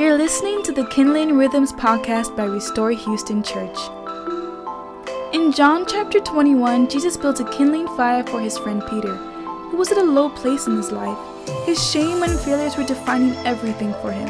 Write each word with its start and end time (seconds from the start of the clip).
You're 0.00 0.16
listening 0.16 0.62
to 0.62 0.72
the 0.72 0.86
Kindling 0.86 1.36
Rhythms 1.36 1.74
podcast 1.74 2.34
by 2.34 2.46
Restore 2.46 2.92
Houston 2.92 3.42
Church. 3.42 3.76
In 5.34 5.52
John 5.52 5.84
chapter 5.86 6.20
21, 6.20 6.88
Jesus 6.88 7.18
built 7.18 7.40
a 7.40 7.50
kindling 7.50 7.86
fire 7.98 8.24
for 8.24 8.40
his 8.40 8.56
friend 8.56 8.82
Peter, 8.88 9.14
who 9.14 9.76
was 9.76 9.92
at 9.92 9.98
a 9.98 10.02
low 10.02 10.30
place 10.30 10.66
in 10.66 10.78
his 10.78 10.90
life. 10.90 11.18
His 11.66 11.78
shame 11.90 12.22
and 12.22 12.40
failures 12.40 12.78
were 12.78 12.86
defining 12.86 13.34
everything 13.44 13.92
for 14.00 14.10
him. 14.10 14.26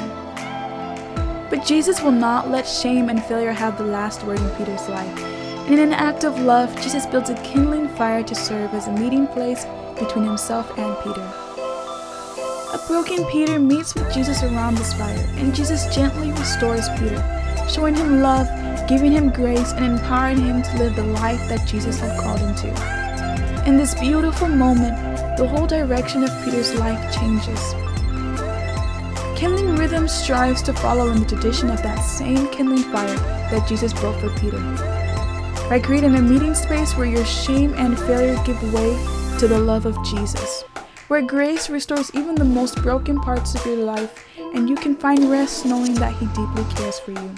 But 1.51 1.65
Jesus 1.65 2.03
will 2.03 2.11
not 2.11 2.51
let 2.51 2.67
shame 2.67 3.09
and 3.09 3.23
failure 3.23 3.53
have 3.53 3.79
the 3.79 3.85
last 3.85 4.25
word 4.25 4.41
in 4.41 4.51
Peter's 4.57 4.89
life. 4.89 5.23
And 5.67 5.75
in 5.75 5.79
an 5.79 5.93
act 5.93 6.25
of 6.25 6.41
love, 6.41 6.75
Jesus 6.83 7.07
built 7.07 7.31
a 7.31 7.41
kindling 7.45 7.89
fire 7.91 8.25
to 8.25 8.35
serve 8.35 8.75
as 8.75 8.89
a 8.89 8.93
meeting 8.93 9.29
place 9.29 9.67
between 10.01 10.25
himself 10.25 10.77
and 10.77 10.97
Peter. 11.05 11.50
Broken 12.91 13.25
Peter 13.27 13.61
meets 13.61 13.95
with 13.95 14.13
Jesus 14.13 14.43
around 14.43 14.75
this 14.75 14.93
fire, 14.95 15.25
and 15.37 15.55
Jesus 15.55 15.87
gently 15.95 16.33
restores 16.33 16.89
Peter, 16.99 17.23
showing 17.73 17.95
him 17.95 18.21
love, 18.21 18.49
giving 18.89 19.13
him 19.13 19.31
grace, 19.31 19.73
and 19.75 19.85
empowering 19.85 20.39
him 20.39 20.61
to 20.61 20.77
live 20.77 20.97
the 20.97 21.05
life 21.05 21.39
that 21.49 21.69
Jesus 21.69 22.01
had 22.01 22.19
called 22.19 22.41
him 22.41 22.53
to. 22.57 23.65
In 23.65 23.77
this 23.77 23.95
beautiful 23.95 24.49
moment, 24.49 25.37
the 25.39 25.47
whole 25.47 25.69
direction 25.69 26.25
of 26.25 26.45
Peter's 26.45 26.75
life 26.81 27.15
changes. 27.15 27.61
Kindling 29.39 29.77
Rhythm 29.77 30.09
strives 30.09 30.61
to 30.63 30.73
follow 30.73 31.13
in 31.13 31.21
the 31.21 31.27
tradition 31.27 31.71
of 31.71 31.81
that 31.85 32.01
same 32.01 32.49
kindling 32.49 32.83
fire 32.91 33.17
that 33.53 33.69
Jesus 33.69 33.93
built 33.93 34.21
for 34.21 34.31
Peter. 34.41 34.59
By 35.69 35.79
creating 35.79 36.17
a 36.17 36.21
meeting 36.21 36.57
space 36.57 36.97
where 36.97 37.07
your 37.07 37.25
shame 37.25 37.73
and 37.75 37.97
failure 37.97 38.43
give 38.45 38.61
way 38.75 38.97
to 39.39 39.47
the 39.47 39.61
love 39.61 39.87
of 39.87 39.97
Jesus 40.05 40.65
where 41.11 41.23
grace 41.23 41.69
restores 41.69 42.15
even 42.15 42.37
the 42.37 42.45
most 42.45 42.81
broken 42.83 43.19
parts 43.21 43.57
of 43.57 43.67
your 43.67 43.79
life, 43.79 44.25
and 44.55 44.69
you 44.69 44.77
can 44.77 44.95
find 44.95 45.29
rest 45.29 45.67
knowing 45.67 45.93
that 45.95 46.15
He 46.15 46.27
deeply 46.27 46.63
cares 46.77 47.01
for 47.01 47.11
you. 47.11 47.35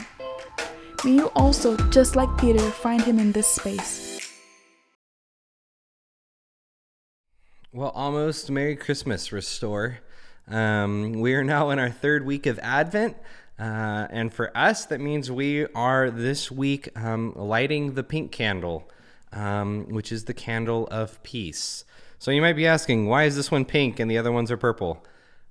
May 1.07 1.13
you 1.13 1.29
also, 1.35 1.79
just 1.88 2.15
like 2.15 2.29
Peter, 2.37 2.59
find 2.59 3.02
Him 3.02 3.19
in 3.19 3.33
this 3.33 3.46
space. 3.46 4.30
Well, 7.73 7.88
almost 7.95 8.51
Merry 8.51 8.77
Christmas, 8.77 9.33
Restore. 9.33 10.01
Um, 10.46 11.13
we 11.23 11.33
are 11.33 11.43
now 11.43 11.71
in 11.71 11.79
our 11.79 11.89
third 11.89 12.27
week 12.27 12.45
of 12.45 12.59
Advent. 12.59 13.16
Uh, 13.59 14.07
and 14.11 14.35
for 14.35 14.55
us, 14.55 14.85
that 14.85 15.01
means 15.01 15.30
we 15.30 15.65
are 15.68 16.11
this 16.11 16.51
week 16.51 16.91
um, 16.95 17.33
lighting 17.35 17.95
the 17.95 18.05
pink 18.05 18.33
candle, 18.33 18.91
um, 19.33 19.87
which 19.89 20.13
is 20.13 20.27
the 20.27 20.35
candle 20.35 20.87
of 20.89 21.23
peace. 21.23 21.87
So 22.23 22.30
you 22.30 22.40
might 22.40 22.52
be 22.52 22.68
asking, 22.68 23.06
why 23.06 23.24
is 23.24 23.34
this 23.34 23.51
one 23.51 23.65
pink 23.65 23.98
and 23.98 24.09
the 24.09 24.16
other 24.16 24.30
ones 24.30 24.52
are 24.52 24.56
purple? 24.56 25.04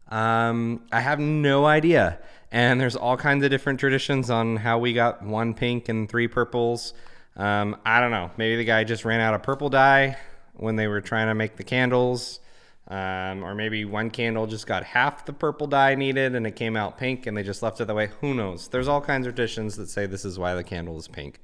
Um, 0.07 0.83
I 0.89 1.01
have 1.01 1.19
no 1.19 1.65
idea. 1.65 2.17
And 2.49 2.79
there's 2.79 2.95
all 2.95 3.17
kinds 3.17 3.43
of 3.43 3.51
different 3.51 3.81
traditions 3.81 4.29
on 4.29 4.55
how 4.55 4.79
we 4.79 4.93
got 4.93 5.21
one 5.21 5.53
pink 5.53 5.89
and 5.89 6.07
three 6.07 6.29
purples. 6.29 6.93
Um, 7.35 7.75
I 7.85 7.99
don't 7.99 8.11
know. 8.11 8.31
Maybe 8.37 8.55
the 8.55 8.63
guy 8.63 8.85
just 8.85 9.03
ran 9.03 9.19
out 9.19 9.33
of 9.33 9.43
purple 9.43 9.67
dye 9.67 10.15
when 10.53 10.77
they 10.77 10.87
were 10.87 11.01
trying 11.01 11.27
to 11.27 11.35
make 11.35 11.57
the 11.57 11.65
candles. 11.65 12.39
Um, 12.87 13.43
or 13.43 13.53
maybe 13.53 13.83
one 13.83 14.09
candle 14.09 14.47
just 14.47 14.65
got 14.65 14.85
half 14.85 15.25
the 15.25 15.33
purple 15.33 15.67
dye 15.67 15.95
needed 15.95 16.35
and 16.35 16.47
it 16.47 16.55
came 16.55 16.77
out 16.77 16.97
pink 16.97 17.27
and 17.27 17.35
they 17.35 17.43
just 17.43 17.61
left 17.61 17.81
it 17.81 17.87
that 17.87 17.95
way. 17.95 18.11
Who 18.21 18.33
knows? 18.33 18.69
There's 18.69 18.87
all 18.87 19.01
kinds 19.01 19.27
of 19.27 19.35
traditions 19.35 19.75
that 19.75 19.89
say 19.89 20.05
this 20.05 20.23
is 20.23 20.39
why 20.39 20.55
the 20.55 20.63
candle 20.63 20.97
is 20.97 21.09
pink. 21.09 21.41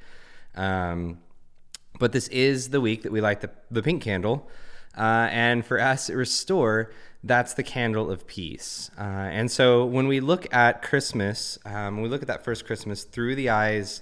Um, 0.56 1.20
but 2.00 2.14
this 2.14 2.30
is 2.30 2.70
the 2.70 2.80
week 2.80 3.04
that 3.04 3.12
we 3.12 3.20
light 3.20 3.42
the, 3.42 3.50
the 3.70 3.84
pink 3.84 4.02
candle. 4.02 4.50
Uh, 4.98 5.30
and 5.32 5.66
for 5.66 5.80
us 5.80 6.10
Restore, 6.10 6.92
that's 7.24 7.54
the 7.54 7.64
candle 7.64 8.10
of 8.10 8.26
peace. 8.26 8.90
Uh, 8.98 9.02
and 9.02 9.52
so 9.52 9.86
when 9.86 10.08
we 10.08 10.20
look 10.20 10.52
at 10.54 10.82
Christmas, 10.82 11.60
um, 11.66 12.02
we 12.02 12.10
look 12.10 12.22
at 12.22 12.28
that 12.28 12.44
first 12.44 12.66
Christmas 12.66 13.04
through 13.04 13.36
the 13.36 13.50
eyes 13.50 14.02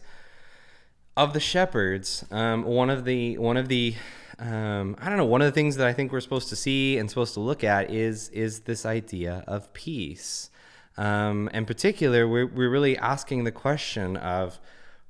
of 1.17 1.33
the 1.33 1.39
shepherds. 1.39 2.25
Um, 2.31 2.63
one 2.63 2.89
of 2.89 3.05
the 3.05 3.37
one 3.37 3.57
of 3.57 3.67
the 3.67 3.95
um, 4.37 4.95
I 4.99 5.08
don't 5.08 5.17
know 5.17 5.25
one 5.25 5.42
of 5.42 5.45
the 5.45 5.53
things 5.53 5.77
that 5.77 5.87
I 5.87 5.93
think 5.93 6.11
we're 6.11 6.21
supposed 6.21 6.49
to 6.49 6.55
see 6.55 6.97
and 6.97 7.09
supposed 7.09 7.33
to 7.36 7.39
look 7.39 7.64
at 7.64 7.89
is 7.89 8.30
is 8.30 8.61
this 8.61 8.86
idea 8.86 9.43
of 9.47 9.71
peace. 9.73 10.49
Um, 10.97 11.49
in 11.53 11.65
particular, 11.65 12.27
we're 12.27 12.47
we're 12.47 12.70
really 12.70 12.97
asking 12.97 13.43
the 13.43 13.52
question 13.52 14.17
of 14.17 14.59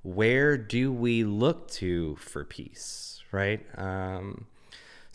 where 0.03 0.57
do 0.57 0.91
we 0.91 1.23
look 1.23 1.69
to 1.71 2.15
for 2.17 2.43
peace, 2.43 3.23
right? 3.31 3.65
Um, 3.77 4.45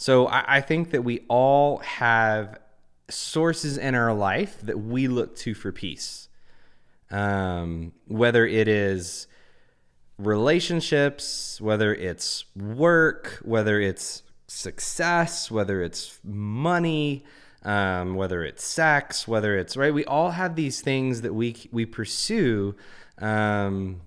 so 0.00 0.28
I, 0.28 0.56
I 0.56 0.60
think 0.62 0.92
that 0.92 1.04
we 1.04 1.26
all 1.28 1.76
have 1.80 2.58
sources 3.10 3.76
in 3.76 3.94
our 3.94 4.14
life 4.14 4.58
that 4.62 4.80
we 4.80 5.08
look 5.08 5.36
to 5.36 5.52
for 5.52 5.72
peace. 5.72 6.30
Um, 7.10 7.92
whether 8.06 8.46
it 8.46 8.66
is 8.66 9.26
relationships, 10.16 11.60
whether 11.60 11.94
it's 11.94 12.46
work, 12.56 13.40
whether 13.44 13.78
it's 13.78 14.22
success, 14.48 15.50
whether 15.50 15.82
it's 15.82 16.18
money, 16.24 17.22
um, 17.62 18.14
whether 18.14 18.42
it's 18.42 18.64
sex, 18.64 19.28
whether 19.28 19.58
it's 19.58 19.76
right. 19.76 19.92
We 19.92 20.06
all 20.06 20.30
have 20.30 20.56
these 20.56 20.80
things 20.80 21.20
that 21.20 21.34
we 21.34 21.56
we 21.72 21.84
pursue 21.84 22.74
um, 23.18 24.00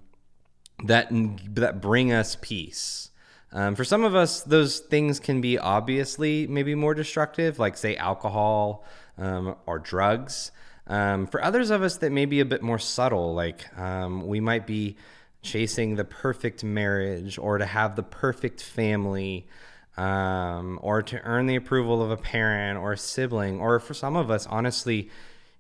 that 0.86 1.10
that 1.12 1.82
bring 1.82 2.12
us 2.12 2.36
peace. 2.42 3.12
Um, 3.54 3.76
for 3.76 3.84
some 3.86 4.04
of 4.04 4.16
us, 4.16 4.42
those 4.42 4.80
things 4.80 5.20
can 5.20 5.40
be 5.40 5.60
obviously 5.60 6.48
maybe 6.48 6.74
more 6.74 6.96
destructive, 6.96 7.60
like, 7.60 7.78
say, 7.78 7.96
alcohol 7.96 8.84
um, 9.18 9.56
or 9.68 9.80
drugs. 9.80 10.52
Um, 10.88 11.28
for 11.28 11.42
others 11.44 11.70
of 11.70 11.84
us, 11.84 11.98
that 11.98 12.12
may 12.12 12.26
be 12.26 12.40
a 12.40 12.46
bit 12.46 12.64
more 12.64 12.80
subtle, 12.80 13.34
like 13.34 13.78
um, 13.78 14.26
we 14.26 14.40
might 14.40 14.66
be 14.66 14.98
chasing 15.44 15.96
the 15.96 16.04
perfect 16.04 16.64
marriage 16.64 17.38
or 17.38 17.60
to 17.60 17.66
have 17.66 17.96
the 17.96 18.04
perfect 18.04 18.62
family. 18.62 19.48
Um, 19.96 20.80
or 20.82 21.04
to 21.04 21.22
earn 21.22 21.46
the 21.46 21.56
approval 21.56 22.02
of 22.02 22.10
a 22.10 22.18
parent 22.18 22.80
or 22.80 22.94
a 22.94 22.98
sibling, 22.98 23.60
or 23.60 23.80
for 23.80 23.94
some 23.94 24.16
of 24.16 24.32
us, 24.32 24.48
honestly, 24.48 25.12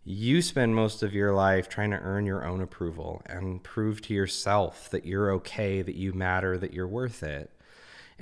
you 0.05 0.41
spend 0.41 0.75
most 0.75 1.03
of 1.03 1.13
your 1.13 1.33
life 1.33 1.69
trying 1.69 1.91
to 1.91 1.97
earn 1.97 2.25
your 2.25 2.43
own 2.43 2.59
approval 2.59 3.21
and 3.27 3.61
prove 3.61 4.01
to 4.01 4.13
yourself 4.15 4.89
that 4.89 5.05
you're 5.05 5.31
okay, 5.33 5.83
that 5.83 5.93
you 5.93 6.13
matter, 6.13 6.57
that 6.57 6.73
you're 6.73 6.87
worth 6.87 7.21
it. 7.21 7.51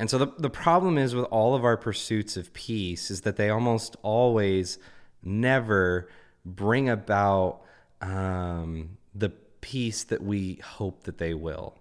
And 0.01 0.09
so 0.09 0.17
the, 0.17 0.33
the 0.39 0.49
problem 0.49 0.97
is 0.97 1.13
with 1.13 1.25
all 1.25 1.53
of 1.53 1.63
our 1.63 1.77
pursuits 1.77 2.35
of 2.35 2.51
peace 2.53 3.11
is 3.11 3.21
that 3.21 3.35
they 3.35 3.51
almost 3.51 3.95
always 4.01 4.79
never 5.21 6.09
bring 6.43 6.89
about 6.89 7.61
um, 8.01 8.97
the 9.13 9.29
peace 9.29 10.03
that 10.05 10.23
we 10.23 10.55
hope 10.55 11.03
that 11.03 11.19
they 11.19 11.35
will. 11.35 11.77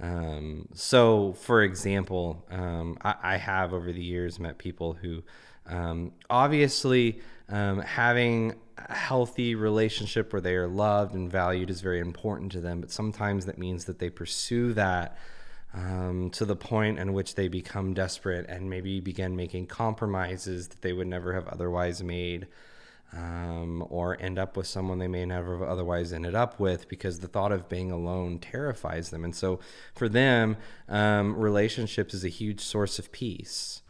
Um, 0.00 0.70
so, 0.72 1.34
for 1.34 1.62
example, 1.62 2.46
um, 2.50 2.96
I, 3.02 3.14
I, 3.22 3.36
have 3.36 3.74
over 3.74 3.92
the 3.92 4.02
years 4.02 4.40
met 4.40 4.56
people 4.56 4.94
who 4.94 5.22
um, 5.66 6.12
obviously 6.30 7.20
um, 7.50 7.80
having 7.80 8.54
a 8.78 8.94
healthy 8.94 9.54
relationship 9.54 10.32
where 10.32 10.40
they 10.40 10.54
are 10.54 10.66
loved 10.66 11.14
and 11.14 11.30
valued 11.30 11.68
is 11.68 11.82
very 11.82 12.00
important 12.00 12.52
to 12.52 12.62
them, 12.62 12.80
but 12.80 12.90
sometimes 12.90 13.44
that 13.44 13.58
means 13.58 13.84
that 13.84 13.98
they 13.98 14.08
pursue 14.08 14.72
that 14.72 15.18
um, 15.74 16.30
to 16.30 16.44
the 16.44 16.56
point 16.56 16.98
in 16.98 17.12
which 17.12 17.34
they 17.34 17.48
become 17.48 17.94
desperate 17.94 18.46
and 18.48 18.68
maybe 18.68 19.00
begin 19.00 19.36
making 19.36 19.66
compromises 19.66 20.68
that 20.68 20.82
they 20.82 20.92
would 20.92 21.06
never 21.06 21.32
have 21.34 21.46
otherwise 21.48 22.02
made, 22.02 22.48
um, 23.12 23.84
or 23.88 24.16
end 24.20 24.38
up 24.38 24.56
with 24.56 24.66
someone 24.66 24.98
they 24.98 25.08
may 25.08 25.24
never 25.24 25.58
have 25.58 25.68
otherwise 25.68 26.12
ended 26.12 26.34
up 26.34 26.60
with 26.60 26.88
because 26.88 27.20
the 27.20 27.28
thought 27.28 27.52
of 27.52 27.68
being 27.68 27.90
alone 27.90 28.38
terrifies 28.38 29.10
them. 29.10 29.24
And 29.24 29.34
so 29.34 29.60
for 29.94 30.08
them, 30.08 30.56
um, 30.88 31.36
relationships 31.36 32.14
is 32.14 32.24
a 32.24 32.28
huge 32.28 32.60
source 32.60 32.98
of 32.98 33.12
peace. 33.12 33.82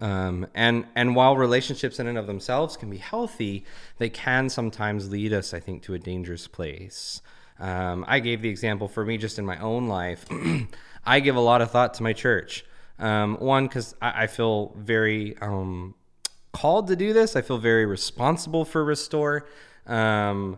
Um, 0.00 0.46
and 0.54 0.84
and 0.94 1.16
while 1.16 1.36
relationships 1.36 1.98
in 1.98 2.06
and 2.06 2.18
of 2.18 2.26
themselves 2.26 2.76
can 2.76 2.90
be 2.90 2.98
healthy, 2.98 3.64
they 3.98 4.10
can 4.10 4.48
sometimes 4.48 5.10
lead 5.10 5.32
us, 5.32 5.54
I 5.54 5.60
think, 5.60 5.82
to 5.84 5.94
a 5.94 5.98
dangerous 5.98 6.46
place. 6.46 7.22
Um, 7.58 8.04
I 8.06 8.20
gave 8.20 8.42
the 8.42 8.48
example 8.48 8.88
for 8.88 9.04
me 9.04 9.16
just 9.16 9.38
in 9.38 9.46
my 9.46 9.58
own 9.58 9.88
life. 9.88 10.26
I 11.06 11.20
give 11.20 11.36
a 11.36 11.40
lot 11.40 11.62
of 11.62 11.70
thought 11.70 11.94
to 11.94 12.02
my 12.02 12.12
church. 12.12 12.64
Um, 12.98 13.36
one, 13.36 13.66
because 13.66 13.94
I, 14.00 14.24
I, 14.24 14.26
feel 14.26 14.74
very 14.76 15.36
um, 15.38 15.94
called 16.52 16.88
to 16.88 16.96
do 16.96 17.12
this. 17.12 17.36
I 17.36 17.42
feel 17.42 17.58
very 17.58 17.84
responsible 17.84 18.64
for 18.64 18.82
Restore. 18.82 19.46
Um, 19.86 20.56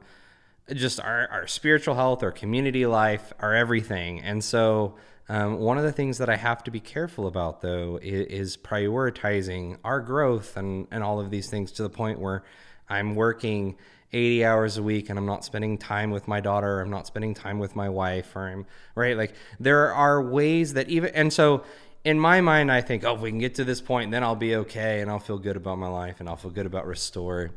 just 0.72 1.00
our, 1.00 1.26
our 1.28 1.46
spiritual 1.46 1.94
health, 1.94 2.22
our 2.22 2.30
community 2.30 2.86
life, 2.86 3.32
our 3.40 3.54
everything. 3.54 4.20
And 4.20 4.42
so, 4.44 4.94
um, 5.30 5.58
one 5.58 5.76
of 5.76 5.84
the 5.84 5.92
things 5.92 6.18
that 6.18 6.30
I 6.30 6.36
have 6.36 6.64
to 6.64 6.70
be 6.70 6.80
careful 6.80 7.26
about, 7.26 7.60
though, 7.60 7.98
is, 8.00 8.26
is 8.26 8.56
prioritizing 8.56 9.76
our 9.84 10.00
growth 10.00 10.56
and, 10.56 10.86
and 10.90 11.02
all 11.02 11.20
of 11.20 11.30
these 11.30 11.50
things 11.50 11.72
to 11.72 11.82
the 11.82 11.90
point 11.90 12.18
where 12.18 12.44
I'm 12.88 13.14
working 13.14 13.76
80 14.12 14.44
hours 14.44 14.78
a 14.78 14.82
week 14.82 15.10
and 15.10 15.18
I'm 15.18 15.26
not 15.26 15.44
spending 15.44 15.78
time 15.78 16.10
with 16.10 16.26
my 16.28 16.40
daughter, 16.40 16.80
I'm 16.80 16.90
not 16.90 17.06
spending 17.06 17.34
time 17.34 17.58
with 17.58 17.76
my 17.76 17.88
wife, 17.88 18.34
or 18.34 18.48
I'm 18.48 18.66
right. 18.94 19.16
Like 19.16 19.34
there 19.60 19.92
are 19.92 20.22
ways 20.22 20.74
that 20.74 20.88
even, 20.88 21.14
and 21.14 21.32
so 21.32 21.64
in 22.04 22.18
my 22.18 22.40
mind, 22.40 22.72
I 22.72 22.80
think, 22.80 23.04
oh, 23.04 23.14
if 23.14 23.20
we 23.20 23.30
can 23.30 23.38
get 23.38 23.56
to 23.56 23.64
this 23.64 23.80
point, 23.80 24.10
then 24.10 24.22
I'll 24.22 24.36
be 24.36 24.56
okay 24.56 25.00
and 25.00 25.10
I'll 25.10 25.18
feel 25.18 25.38
good 25.38 25.56
about 25.56 25.78
my 25.78 25.88
life 25.88 26.20
and 26.20 26.28
I'll 26.28 26.36
feel 26.36 26.50
good 26.50 26.66
about 26.66 26.86
Restore. 26.86 27.50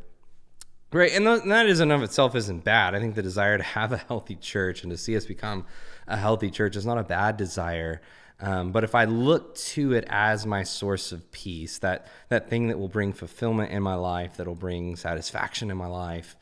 Right, 0.94 1.13
and 1.13 1.25
th- 1.25 1.44
that 1.45 1.68
is 1.68 1.80
in 1.80 1.89
of 1.89 2.03
itself 2.03 2.36
isn't 2.36 2.65
bad. 2.65 2.94
I 2.95 3.00
think 3.00 3.15
the 3.15 3.21
desire 3.21 3.57
to 3.57 3.63
have 3.63 3.94
a 3.94 3.98
healthy 3.98 4.36
church 4.36 4.83
and 4.83 4.92
to 4.92 4.98
see 4.98 5.15
us 5.15 5.25
become 5.25 5.65
a 6.06 6.18
healthy 6.18 6.51
church 6.51 6.75
is 6.75 6.86
not 6.86 6.98
a 6.98 7.03
bad 7.03 7.38
desire. 7.38 8.01
Um, 8.41 8.71
but 8.71 8.83
if 8.83 8.95
I 8.95 9.05
look 9.05 9.55
to 9.55 9.93
it 9.93 10.05
as 10.09 10.45
my 10.45 10.63
source 10.63 11.11
of 11.11 11.31
peace, 11.31 11.77
that 11.79 12.07
that 12.29 12.49
thing 12.49 12.67
that 12.67 12.79
will 12.79 12.88
bring 12.88 13.13
fulfillment 13.13 13.71
in 13.71 13.83
my 13.83 13.95
life, 13.95 14.38
that'll 14.38 14.55
bring 14.55 14.95
satisfaction 14.95 15.69
in 15.69 15.77
my 15.77 15.88
life, 15.88 16.35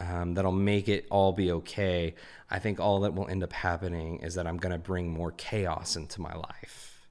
um, 0.00 0.34
that'll 0.34 0.50
make 0.50 0.88
it 0.88 1.06
all 1.10 1.32
be 1.32 1.52
okay, 1.52 2.14
I 2.50 2.58
think 2.58 2.80
all 2.80 3.00
that 3.00 3.14
will 3.14 3.28
end 3.28 3.42
up 3.42 3.52
happening 3.52 4.18
is 4.18 4.34
that 4.34 4.46
I'm 4.46 4.58
going 4.58 4.72
to 4.72 4.78
bring 4.78 5.10
more 5.10 5.32
chaos 5.32 5.96
into 5.96 6.20
my 6.20 6.34
life. 6.34 7.06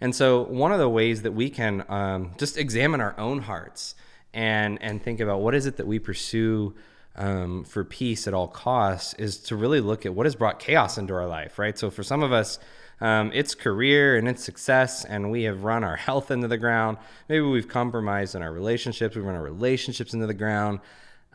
And 0.00 0.14
so, 0.14 0.42
one 0.42 0.70
of 0.70 0.78
the 0.78 0.88
ways 0.88 1.22
that 1.22 1.32
we 1.32 1.50
can 1.50 1.84
um, 1.88 2.32
just 2.38 2.56
examine 2.56 3.00
our 3.00 3.18
own 3.18 3.40
hearts 3.40 3.94
and 4.32 4.80
and 4.82 5.02
think 5.02 5.20
about 5.20 5.40
what 5.40 5.54
is 5.54 5.66
it 5.66 5.78
that 5.78 5.86
we 5.86 5.98
pursue 5.98 6.74
um, 7.16 7.64
for 7.64 7.82
peace 7.82 8.28
at 8.28 8.34
all 8.34 8.46
costs 8.46 9.14
is 9.14 9.38
to 9.38 9.56
really 9.56 9.80
look 9.80 10.06
at 10.06 10.14
what 10.14 10.26
has 10.26 10.36
brought 10.36 10.60
chaos 10.60 10.98
into 10.98 11.14
our 11.14 11.26
life, 11.26 11.58
right? 11.58 11.76
So 11.76 11.90
for 11.90 12.04
some 12.04 12.22
of 12.22 12.32
us, 12.32 12.60
um, 13.00 13.30
it's 13.32 13.54
career 13.54 14.16
and 14.16 14.28
it's 14.28 14.42
success, 14.42 15.04
and 15.04 15.30
we 15.30 15.44
have 15.44 15.64
run 15.64 15.84
our 15.84 15.96
health 15.96 16.30
into 16.30 16.48
the 16.48 16.58
ground. 16.58 16.98
Maybe 17.28 17.42
we've 17.42 17.68
compromised 17.68 18.34
in 18.34 18.42
our 18.42 18.52
relationships. 18.52 19.14
We've 19.14 19.24
run 19.24 19.36
our 19.36 19.42
relationships 19.42 20.14
into 20.14 20.26
the 20.26 20.34
ground, 20.34 20.80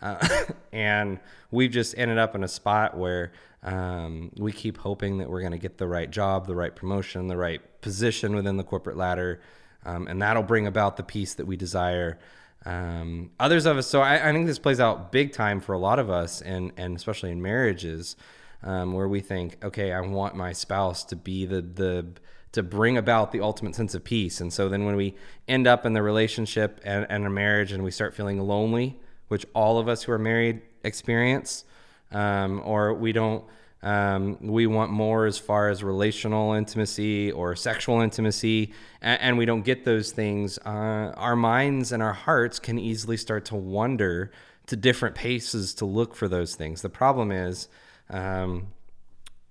uh, 0.01 0.27
and 0.73 1.19
we've 1.51 1.71
just 1.71 1.97
ended 1.97 2.17
up 2.17 2.35
in 2.35 2.43
a 2.43 2.47
spot 2.47 2.97
where 2.97 3.31
um, 3.63 4.31
we 4.37 4.51
keep 4.51 4.77
hoping 4.77 5.19
that 5.19 5.29
we're 5.29 5.39
going 5.39 5.53
to 5.53 5.57
get 5.57 5.77
the 5.77 5.87
right 5.87 6.11
job, 6.11 6.47
the 6.47 6.55
right 6.55 6.75
promotion, 6.75 7.27
the 7.27 7.37
right 7.37 7.61
position 7.81 8.35
within 8.35 8.57
the 8.57 8.63
corporate 8.63 8.97
ladder, 8.97 9.39
um, 9.85 10.07
and 10.07 10.21
that'll 10.21 10.43
bring 10.43 10.67
about 10.67 10.97
the 10.97 11.03
peace 11.03 11.33
that 11.35 11.47
we 11.47 11.55
desire. 11.55 12.19
Um, 12.65 13.31
others 13.39 13.65
of 13.65 13.77
us, 13.77 13.87
so 13.87 14.01
I, 14.01 14.29
I, 14.29 14.31
think 14.31 14.47
this 14.47 14.59
plays 14.59 14.79
out 14.79 15.11
big 15.11 15.33
time 15.33 15.59
for 15.59 15.73
a 15.73 15.77
lot 15.77 15.99
of 15.99 16.09
us, 16.09 16.41
and 16.41 16.71
and 16.77 16.95
especially 16.95 17.31
in 17.31 17.41
marriages, 17.41 18.15
um, 18.63 18.93
where 18.93 19.07
we 19.07 19.19
think, 19.19 19.63
okay, 19.63 19.91
I 19.91 20.01
want 20.01 20.35
my 20.35 20.53
spouse 20.53 21.03
to 21.05 21.15
be 21.15 21.45
the 21.45 21.61
the 21.61 22.05
to 22.53 22.61
bring 22.61 22.97
about 22.97 23.31
the 23.31 23.41
ultimate 23.41 23.73
sense 23.75 23.95
of 23.95 24.03
peace, 24.03 24.39
and 24.41 24.53
so 24.53 24.69
then 24.69 24.85
when 24.85 24.95
we 24.95 25.15
end 25.47 25.67
up 25.67 25.85
in 25.85 25.93
the 25.93 26.01
relationship 26.01 26.79
and, 26.83 27.05
and 27.09 27.25
a 27.25 27.29
marriage, 27.29 27.71
and 27.71 27.83
we 27.83 27.91
start 27.91 28.13
feeling 28.13 28.39
lonely, 28.39 28.99
which 29.27 29.45
all 29.53 29.79
of 29.79 29.87
us 29.87 30.03
who 30.03 30.11
are 30.11 30.19
married 30.19 30.61
experience, 30.83 31.65
um, 32.11 32.61
or 32.63 32.93
we 32.93 33.11
don't 33.11 33.43
um, 33.83 34.37
we 34.39 34.65
want 34.65 34.91
more 34.91 35.25
as 35.25 35.37
far 35.37 35.69
as 35.69 35.83
relational 35.83 36.53
intimacy 36.53 37.31
or 37.31 37.53
sexual 37.53 37.99
intimacy, 37.99 38.71
and, 39.01 39.21
and 39.21 39.37
we 39.37 39.45
don't 39.45 39.63
get 39.63 39.83
those 39.83 40.11
things. 40.11 40.57
Uh, 40.59 41.11
our 41.17 41.35
minds 41.35 41.91
and 41.91 42.01
our 42.01 42.13
hearts 42.13 42.59
can 42.59 42.79
easily 42.79 43.17
start 43.17 43.43
to 43.45 43.55
wander 43.55 44.31
to 44.67 44.77
different 44.77 45.15
paces 45.15 45.73
to 45.73 45.85
look 45.85 46.15
for 46.15 46.29
those 46.29 46.55
things. 46.55 46.81
The 46.81 46.89
problem 46.89 47.31
is, 47.31 47.67
um, 48.09 48.67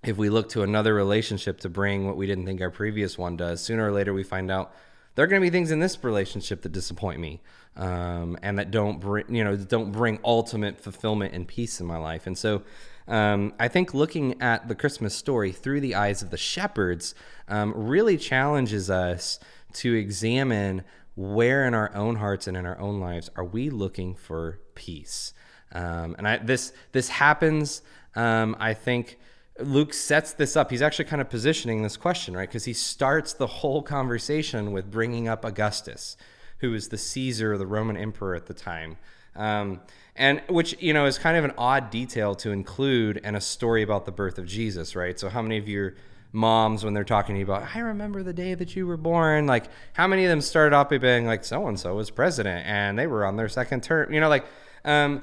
if 0.04 0.16
we 0.16 0.30
look 0.30 0.48
to 0.50 0.62
another 0.62 0.94
relationship 0.94 1.60
to 1.60 1.68
bring 1.68 2.06
what 2.06 2.16
we 2.16 2.26
didn't 2.26 2.46
think 2.46 2.60
our 2.60 2.70
previous 2.70 3.16
one 3.16 3.36
does, 3.36 3.60
sooner 3.60 3.86
or 3.86 3.92
later 3.92 4.12
we 4.12 4.22
find 4.22 4.50
out 4.50 4.74
there 5.14 5.24
are 5.24 5.28
going 5.28 5.40
to 5.40 5.46
be 5.46 5.50
things 5.50 5.70
in 5.70 5.80
this 5.80 6.02
relationship 6.02 6.62
that 6.62 6.72
disappoint 6.72 7.20
me 7.20 7.40
um, 7.76 8.38
and 8.42 8.58
that 8.58 8.70
don't 8.70 9.00
bring 9.00 9.34
you 9.34 9.44
know 9.44 9.56
don't 9.56 9.92
bring 9.92 10.18
ultimate 10.24 10.80
fulfillment 10.80 11.34
and 11.34 11.46
peace 11.46 11.80
in 11.80 11.86
my 11.86 11.98
life 11.98 12.26
and 12.26 12.36
so 12.36 12.62
um, 13.08 13.52
I 13.58 13.68
think 13.68 13.94
looking 13.94 14.40
at 14.40 14.68
the 14.68 14.74
Christmas 14.74 15.14
story 15.14 15.52
through 15.52 15.80
the 15.80 15.94
eyes 15.94 16.22
of 16.22 16.30
the 16.30 16.36
shepherds 16.36 17.14
um, 17.48 17.72
really 17.74 18.16
challenges 18.16 18.90
us 18.90 19.40
to 19.74 19.94
examine 19.94 20.84
where 21.14 21.66
in 21.66 21.74
our 21.74 21.94
own 21.94 22.16
hearts 22.16 22.46
and 22.46 22.56
in 22.56 22.64
our 22.64 22.78
own 22.78 23.00
lives 23.00 23.28
are 23.36 23.44
we 23.44 23.70
looking 23.70 24.14
for 24.14 24.60
peace. 24.74 25.34
Um, 25.72 26.14
and 26.18 26.28
I, 26.28 26.38
this 26.38 26.72
this 26.92 27.08
happens. 27.08 27.82
Um, 28.14 28.56
I 28.58 28.74
think 28.74 29.18
Luke 29.58 29.94
sets 29.94 30.32
this 30.32 30.56
up. 30.56 30.70
He's 30.70 30.82
actually 30.82 31.06
kind 31.06 31.20
of 31.20 31.28
positioning 31.28 31.82
this 31.82 31.96
question, 31.96 32.36
right? 32.36 32.48
Because 32.48 32.64
he 32.64 32.72
starts 32.72 33.32
the 33.32 33.46
whole 33.46 33.82
conversation 33.82 34.72
with 34.72 34.90
bringing 34.90 35.28
up 35.28 35.44
Augustus, 35.44 36.16
who 36.58 36.70
was 36.70 36.88
the 36.88 36.98
Caesar, 36.98 37.56
the 37.58 37.66
Roman 37.66 37.96
emperor 37.96 38.34
at 38.34 38.46
the 38.46 38.54
time. 38.54 38.96
Um, 39.34 39.80
and 40.14 40.42
which 40.48 40.76
you 40.80 40.92
know 40.92 41.06
is 41.06 41.18
kind 41.18 41.36
of 41.36 41.44
an 41.44 41.52
odd 41.56 41.90
detail 41.90 42.34
to 42.36 42.50
include 42.50 43.18
in 43.18 43.34
a 43.34 43.40
story 43.40 43.82
about 43.82 44.04
the 44.04 44.12
birth 44.12 44.38
of 44.38 44.46
Jesus, 44.46 44.94
right? 44.94 45.18
So 45.18 45.30
how 45.30 45.40
many 45.40 45.56
of 45.56 45.68
your 45.68 45.94
moms 46.32 46.82
when 46.82 46.94
they're 46.94 47.04
talking 47.04 47.34
to 47.34 47.38
you 47.40 47.44
about 47.44 47.74
I 47.74 47.80
remember 47.80 48.22
the 48.22 48.32
day 48.32 48.54
that 48.54 48.74
you 48.74 48.86
were 48.86 48.96
born, 48.96 49.46
like 49.46 49.66
how 49.94 50.06
many 50.06 50.24
of 50.24 50.30
them 50.30 50.40
started 50.40 50.74
off 50.74 50.90
by 50.90 50.98
being 50.98 51.26
like 51.26 51.44
so 51.44 51.66
and 51.66 51.78
so 51.78 51.94
was 51.94 52.10
president 52.10 52.66
and 52.66 52.98
they 52.98 53.06
were 53.06 53.24
on 53.24 53.36
their 53.36 53.48
second 53.48 53.82
term, 53.82 54.12
you 54.12 54.20
know, 54.20 54.28
like 54.28 54.44
um, 54.84 55.22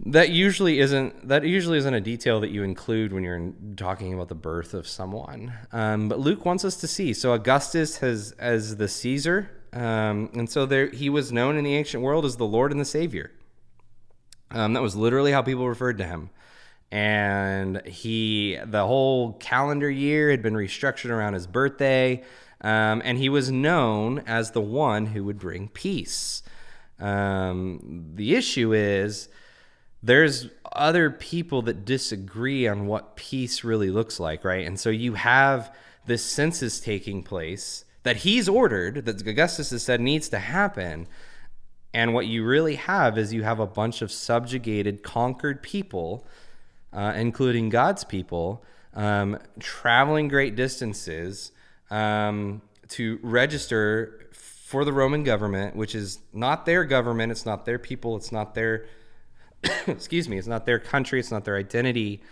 that 0.00 0.30
usually 0.30 0.80
isn't 0.80 1.28
that 1.28 1.44
usually 1.44 1.78
isn't 1.78 1.94
a 1.94 2.00
detail 2.00 2.40
that 2.40 2.50
you 2.50 2.62
include 2.62 3.12
when 3.12 3.22
you're 3.22 3.52
talking 3.76 4.12
about 4.12 4.28
the 4.28 4.34
birth 4.34 4.74
of 4.74 4.86
someone. 4.86 5.52
Um, 5.72 6.08
but 6.08 6.18
Luke 6.18 6.44
wants 6.44 6.64
us 6.64 6.76
to 6.76 6.88
see. 6.88 7.12
So 7.12 7.32
Augustus 7.32 7.98
has 7.98 8.32
as 8.32 8.76
the 8.76 8.88
Caesar, 8.88 9.50
um, 9.72 10.30
and 10.34 10.50
so 10.50 10.66
there 10.66 10.88
he 10.88 11.08
was 11.08 11.32
known 11.32 11.56
in 11.56 11.64
the 11.64 11.74
ancient 11.74 12.02
world 12.02 12.24
as 12.24 12.36
the 12.36 12.46
Lord 12.46 12.72
and 12.72 12.80
the 12.80 12.84
Savior. 12.84 13.30
Um, 14.50 14.74
that 14.74 14.82
was 14.82 14.94
literally 14.94 15.32
how 15.32 15.42
people 15.42 15.68
referred 15.68 15.98
to 15.98 16.04
him. 16.04 16.30
And 16.90 17.80
he, 17.86 18.58
the 18.66 18.86
whole 18.86 19.32
calendar 19.34 19.90
year 19.90 20.30
had 20.30 20.42
been 20.42 20.52
restructured 20.52 21.08
around 21.08 21.32
his 21.32 21.46
birthday. 21.46 22.22
Um, 22.60 23.00
and 23.04 23.16
he 23.18 23.30
was 23.30 23.50
known 23.50 24.20
as 24.26 24.50
the 24.50 24.60
one 24.60 25.06
who 25.06 25.24
would 25.24 25.38
bring 25.38 25.68
peace. 25.68 26.42
Um, 27.00 28.12
the 28.14 28.34
issue 28.34 28.74
is 28.74 29.28
there's 30.02 30.48
other 30.72 31.10
people 31.10 31.62
that 31.62 31.84
disagree 31.84 32.66
on 32.66 32.86
what 32.86 33.16
peace 33.16 33.62
really 33.62 33.90
looks 33.90 34.18
like, 34.18 34.44
right? 34.44 34.66
And 34.66 34.78
so 34.78 34.90
you 34.90 35.14
have 35.14 35.74
this 36.06 36.24
census 36.24 36.80
taking 36.80 37.22
place 37.22 37.84
that 38.02 38.18
he's 38.18 38.48
ordered, 38.48 39.04
that 39.04 39.24
Augustus 39.26 39.70
has 39.70 39.82
said 39.82 40.00
needs 40.00 40.28
to 40.30 40.38
happen. 40.38 41.06
And 41.94 42.14
what 42.14 42.26
you 42.26 42.44
really 42.44 42.76
have 42.76 43.16
is 43.16 43.32
you 43.32 43.44
have 43.44 43.60
a 43.60 43.66
bunch 43.66 44.02
of 44.02 44.10
subjugated, 44.10 45.02
conquered 45.02 45.62
people, 45.62 46.26
uh, 46.92 47.12
including 47.14 47.68
God's 47.68 48.02
people, 48.02 48.64
um, 48.94 49.38
traveling 49.60 50.28
great 50.28 50.56
distances 50.56 51.52
um, 51.90 52.60
to 52.88 53.18
register 53.22 54.28
for 54.32 54.84
the 54.84 54.92
Roman 54.92 55.22
government, 55.22 55.76
which 55.76 55.94
is 55.94 56.18
not 56.32 56.66
their 56.66 56.84
government, 56.84 57.30
it's 57.30 57.46
not 57.46 57.66
their 57.66 57.78
people, 57.78 58.16
it's 58.16 58.32
not 58.32 58.54
their, 58.54 58.86
excuse 59.86 60.28
me, 60.28 60.38
it's 60.38 60.48
not 60.48 60.66
their 60.66 60.78
country, 60.78 61.20
it's 61.20 61.30
not 61.30 61.44
their 61.44 61.56
identity. 61.56 62.22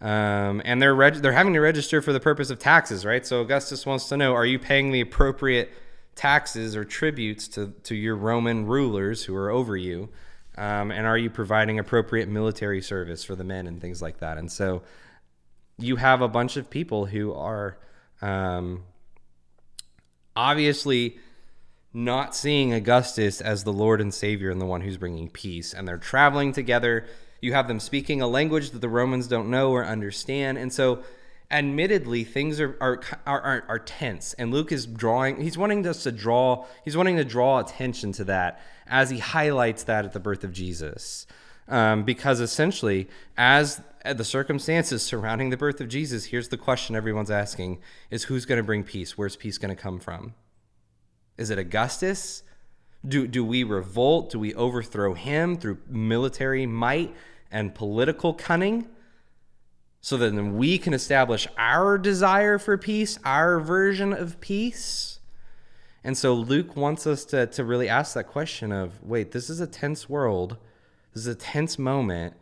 Um, 0.00 0.62
and 0.64 0.80
they're 0.80 0.94
reg- 0.94 1.16
they're 1.16 1.32
having 1.32 1.54
to 1.54 1.60
register 1.60 2.00
for 2.00 2.12
the 2.12 2.20
purpose 2.20 2.50
of 2.50 2.58
taxes, 2.58 3.04
right? 3.04 3.26
So 3.26 3.40
Augustus 3.40 3.84
wants 3.84 4.08
to 4.10 4.16
know: 4.16 4.34
Are 4.34 4.46
you 4.46 4.58
paying 4.58 4.92
the 4.92 5.00
appropriate 5.00 5.72
taxes 6.14 6.76
or 6.76 6.84
tributes 6.84 7.48
to, 7.48 7.72
to 7.84 7.94
your 7.94 8.16
Roman 8.16 8.66
rulers 8.66 9.24
who 9.24 9.34
are 9.34 9.50
over 9.50 9.76
you? 9.76 10.08
Um, 10.56 10.90
and 10.90 11.06
are 11.06 11.16
you 11.16 11.30
providing 11.30 11.78
appropriate 11.78 12.28
military 12.28 12.82
service 12.82 13.22
for 13.24 13.36
the 13.36 13.44
men 13.44 13.68
and 13.68 13.80
things 13.80 14.02
like 14.02 14.18
that? 14.18 14.38
And 14.38 14.50
so 14.50 14.82
you 15.78 15.96
have 15.96 16.20
a 16.20 16.28
bunch 16.28 16.56
of 16.56 16.68
people 16.68 17.06
who 17.06 17.32
are 17.32 17.78
um, 18.20 18.82
obviously 20.34 21.18
not 21.92 22.34
seeing 22.34 22.72
Augustus 22.72 23.40
as 23.40 23.64
the 23.64 23.72
Lord 23.72 24.00
and 24.00 24.12
Savior 24.12 24.50
and 24.50 24.60
the 24.60 24.66
one 24.66 24.82
who's 24.82 24.98
bringing 24.98 25.28
peace. 25.28 25.72
And 25.72 25.88
they're 25.88 25.98
traveling 25.98 26.52
together. 26.52 27.06
You 27.40 27.54
have 27.54 27.68
them 27.68 27.80
speaking 27.80 28.20
a 28.20 28.26
language 28.26 28.70
that 28.70 28.80
the 28.80 28.88
Romans 28.88 29.26
don't 29.26 29.50
know 29.50 29.70
or 29.70 29.84
understand. 29.84 30.58
And 30.58 30.72
so 30.72 31.02
admittedly 31.50 32.24
things 32.24 32.60
are, 32.60 32.76
are 32.80 33.00
are, 33.26 33.64
are 33.68 33.78
tense 33.78 34.34
and 34.34 34.50
luke 34.50 34.70
is 34.70 34.84
drawing 34.84 35.40
he's 35.40 35.56
wanting 35.56 35.86
us 35.86 36.02
to 36.02 36.12
draw 36.12 36.66
he's 36.84 36.94
wanting 36.94 37.16
to 37.16 37.24
draw 37.24 37.58
attention 37.58 38.12
to 38.12 38.22
that 38.22 38.60
as 38.86 39.08
he 39.08 39.18
highlights 39.18 39.84
that 39.84 40.04
at 40.04 40.12
the 40.12 40.20
birth 40.20 40.44
of 40.44 40.52
jesus 40.52 41.26
um, 41.68 42.02
because 42.02 42.40
essentially 42.40 43.08
as 43.38 43.80
the 44.04 44.24
circumstances 44.24 45.02
surrounding 45.02 45.48
the 45.48 45.56
birth 45.56 45.80
of 45.80 45.88
jesus 45.88 46.26
here's 46.26 46.48
the 46.48 46.58
question 46.58 46.94
everyone's 46.94 47.30
asking 47.30 47.78
is 48.10 48.24
who's 48.24 48.44
going 48.44 48.58
to 48.58 48.62
bring 48.62 48.84
peace 48.84 49.16
where's 49.16 49.36
peace 49.36 49.56
going 49.56 49.74
to 49.74 49.82
come 49.82 49.98
from 49.98 50.34
is 51.38 51.50
it 51.50 51.58
augustus 51.58 52.42
do, 53.06 53.26
do 53.26 53.44
we 53.44 53.64
revolt 53.64 54.30
do 54.30 54.38
we 54.38 54.54
overthrow 54.54 55.14
him 55.14 55.56
through 55.56 55.78
military 55.88 56.66
might 56.66 57.14
and 57.50 57.74
political 57.74 58.34
cunning 58.34 58.86
so 60.00 60.16
that 60.16 60.34
then 60.34 60.56
we 60.56 60.78
can 60.78 60.94
establish 60.94 61.46
our 61.56 61.98
desire 61.98 62.58
for 62.58 62.78
peace, 62.78 63.18
our 63.24 63.58
version 63.60 64.12
of 64.12 64.40
peace. 64.40 65.20
And 66.04 66.16
so 66.16 66.34
Luke 66.34 66.76
wants 66.76 67.06
us 67.06 67.24
to, 67.26 67.46
to 67.48 67.64
really 67.64 67.88
ask 67.88 68.14
that 68.14 68.28
question 68.28 68.72
of 68.72 69.02
wait, 69.02 69.32
this 69.32 69.50
is 69.50 69.60
a 69.60 69.66
tense 69.66 70.08
world, 70.08 70.56
this 71.12 71.22
is 71.22 71.26
a 71.26 71.34
tense 71.34 71.78
moment. 71.78 72.34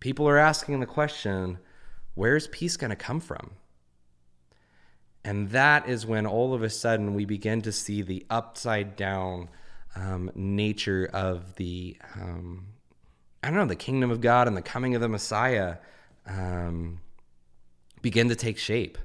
People 0.00 0.28
are 0.28 0.38
asking 0.38 0.80
the 0.80 0.86
question, 0.86 1.58
where's 2.14 2.46
peace 2.48 2.76
going 2.76 2.90
to 2.90 2.96
come 2.96 3.20
from? 3.20 3.52
And 5.24 5.50
that 5.50 5.88
is 5.88 6.04
when 6.04 6.26
all 6.26 6.52
of 6.52 6.62
a 6.62 6.70
sudden 6.70 7.14
we 7.14 7.24
begin 7.24 7.62
to 7.62 7.72
see 7.72 8.02
the 8.02 8.26
upside 8.28 8.96
down 8.96 9.48
um, 9.96 10.30
nature 10.34 11.08
of 11.12 11.54
the 11.56 11.96
um, 12.14 12.66
I 13.44 13.48
don't 13.48 13.58
know, 13.58 13.66
the 13.66 13.76
kingdom 13.76 14.10
of 14.10 14.22
God 14.22 14.48
and 14.48 14.56
the 14.56 14.62
coming 14.62 14.94
of 14.94 15.02
the 15.02 15.08
Messiah 15.08 15.76
um, 16.26 17.00
begin 18.00 18.30
to 18.30 18.34
take 18.34 18.56
shape. 18.56 18.96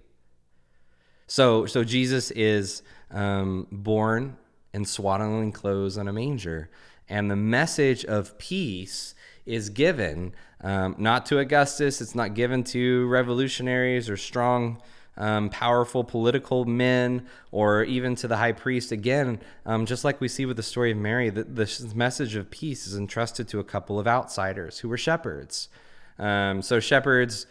So, 1.27 1.65
so 1.65 1.83
Jesus 1.83 2.31
is 2.31 2.81
um, 3.11 3.67
born 3.69 4.37
in 4.73 4.85
swaddling 4.85 5.51
clothes 5.51 5.97
on 5.97 6.07
a 6.07 6.13
manger, 6.13 6.69
and 7.09 7.29
the 7.29 7.35
message 7.35 8.05
of 8.05 8.37
peace 8.37 9.13
is 9.45 9.69
given 9.69 10.33
um, 10.61 10.95
not 10.97 11.25
to 11.25 11.39
Augustus. 11.39 11.99
It's 11.99 12.15
not 12.15 12.33
given 12.33 12.63
to 12.65 13.07
revolutionaries 13.07 14.09
or 14.09 14.15
strong, 14.15 14.81
um, 15.19 15.49
powerful 15.49 16.03
political 16.03 16.65
men, 16.65 17.27
or 17.51 17.83
even 17.83 18.15
to 18.15 18.27
the 18.27 18.37
high 18.37 18.53
priest. 18.53 18.91
Again, 18.91 19.39
um, 19.65 19.85
just 19.85 20.03
like 20.03 20.19
we 20.19 20.27
see 20.27 20.47
with 20.47 20.57
the 20.57 20.63
story 20.63 20.91
of 20.91 20.97
Mary, 20.97 21.29
the, 21.29 21.43
the 21.43 21.91
message 21.93 22.35
of 22.35 22.49
peace 22.49 22.87
is 22.87 22.97
entrusted 22.97 23.47
to 23.49 23.59
a 23.59 23.63
couple 23.63 23.99
of 23.99 24.07
outsiders 24.07 24.79
who 24.79 24.89
were 24.89 24.97
shepherds. 24.97 25.69
Um, 26.17 26.61
so 26.61 26.79
shepherds 26.79 27.45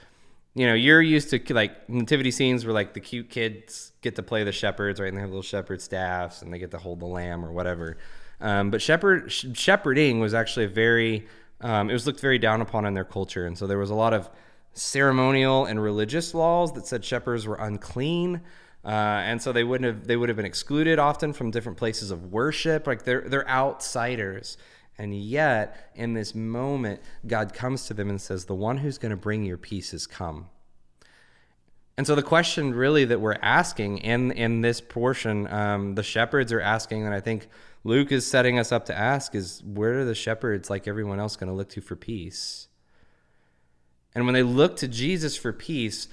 you 0.58 0.66
know, 0.66 0.74
you're 0.74 1.00
used 1.00 1.30
to 1.30 1.54
like 1.54 1.88
nativity 1.88 2.32
scenes 2.32 2.64
where 2.64 2.74
like 2.74 2.92
the 2.92 3.00
cute 3.00 3.30
kids 3.30 3.92
get 4.00 4.16
to 4.16 4.24
play 4.24 4.42
the 4.42 4.50
shepherds, 4.50 4.98
right? 4.98 5.06
And 5.06 5.16
they 5.16 5.20
have 5.20 5.30
little 5.30 5.40
shepherd 5.40 5.80
staffs 5.80 6.42
and 6.42 6.52
they 6.52 6.58
get 6.58 6.72
to 6.72 6.78
hold 6.78 6.98
the 6.98 7.06
lamb 7.06 7.44
or 7.44 7.52
whatever. 7.52 7.98
Um, 8.40 8.72
but 8.72 8.82
shepherd 8.82 9.30
shepherding 9.30 10.18
was 10.18 10.34
actually 10.34 10.64
a 10.64 10.68
very, 10.68 11.28
um, 11.60 11.90
it 11.90 11.92
was 11.92 12.08
looked 12.08 12.18
very 12.18 12.38
down 12.38 12.60
upon 12.60 12.86
in 12.86 12.94
their 12.94 13.04
culture, 13.04 13.46
and 13.46 13.56
so 13.56 13.66
there 13.66 13.78
was 13.78 13.90
a 13.90 13.94
lot 13.94 14.14
of 14.14 14.28
ceremonial 14.78 15.64
and 15.64 15.82
religious 15.82 16.34
laws 16.34 16.72
that 16.72 16.86
said 16.86 17.04
shepherds 17.04 17.46
were 17.46 17.56
unclean. 17.56 18.40
Uh, 18.84 18.88
and 18.88 19.42
so 19.42 19.52
they 19.52 19.64
wouldn't 19.64 19.86
have 19.86 20.06
they 20.06 20.16
would 20.16 20.28
have 20.28 20.36
been 20.36 20.46
excluded 20.46 20.98
often 20.98 21.32
from 21.32 21.50
different 21.50 21.76
places 21.76 22.10
of 22.10 22.32
worship 22.32 22.86
like 22.86 23.02
they're 23.02 23.22
they're 23.22 23.48
outsiders 23.48 24.56
and 24.98 25.14
yet, 25.16 25.92
in 25.94 26.14
this 26.14 26.34
moment, 26.34 27.00
God 27.26 27.54
comes 27.54 27.86
to 27.86 27.94
them 27.94 28.10
and 28.10 28.20
says, 28.20 28.44
The 28.44 28.54
one 28.54 28.78
who's 28.78 28.98
going 28.98 29.10
to 29.10 29.16
bring 29.16 29.44
your 29.44 29.56
peace 29.56 29.92
has 29.92 30.08
come. 30.08 30.48
And 31.96 32.06
so, 32.06 32.16
the 32.16 32.22
question 32.22 32.74
really 32.74 33.04
that 33.04 33.20
we're 33.20 33.38
asking 33.40 33.98
in, 33.98 34.32
in 34.32 34.60
this 34.60 34.80
portion, 34.80 35.46
um, 35.52 35.94
the 35.94 36.02
shepherds 36.02 36.52
are 36.52 36.60
asking, 36.60 37.06
and 37.06 37.14
I 37.14 37.20
think 37.20 37.48
Luke 37.84 38.10
is 38.10 38.26
setting 38.26 38.58
us 38.58 38.72
up 38.72 38.86
to 38.86 38.96
ask, 38.96 39.36
is 39.36 39.62
where 39.64 40.00
are 40.00 40.04
the 40.04 40.16
shepherds, 40.16 40.68
like 40.68 40.88
everyone 40.88 41.20
else, 41.20 41.36
going 41.36 41.48
to 41.48 41.54
look 41.54 41.68
to 41.70 41.80
for 41.80 41.94
peace? 41.94 42.66
And 44.18 44.26
when 44.26 44.34
they 44.34 44.42
look 44.42 44.78
to 44.78 44.88
Jesus 44.88 45.36
for 45.36 45.52
peace, 45.52 46.08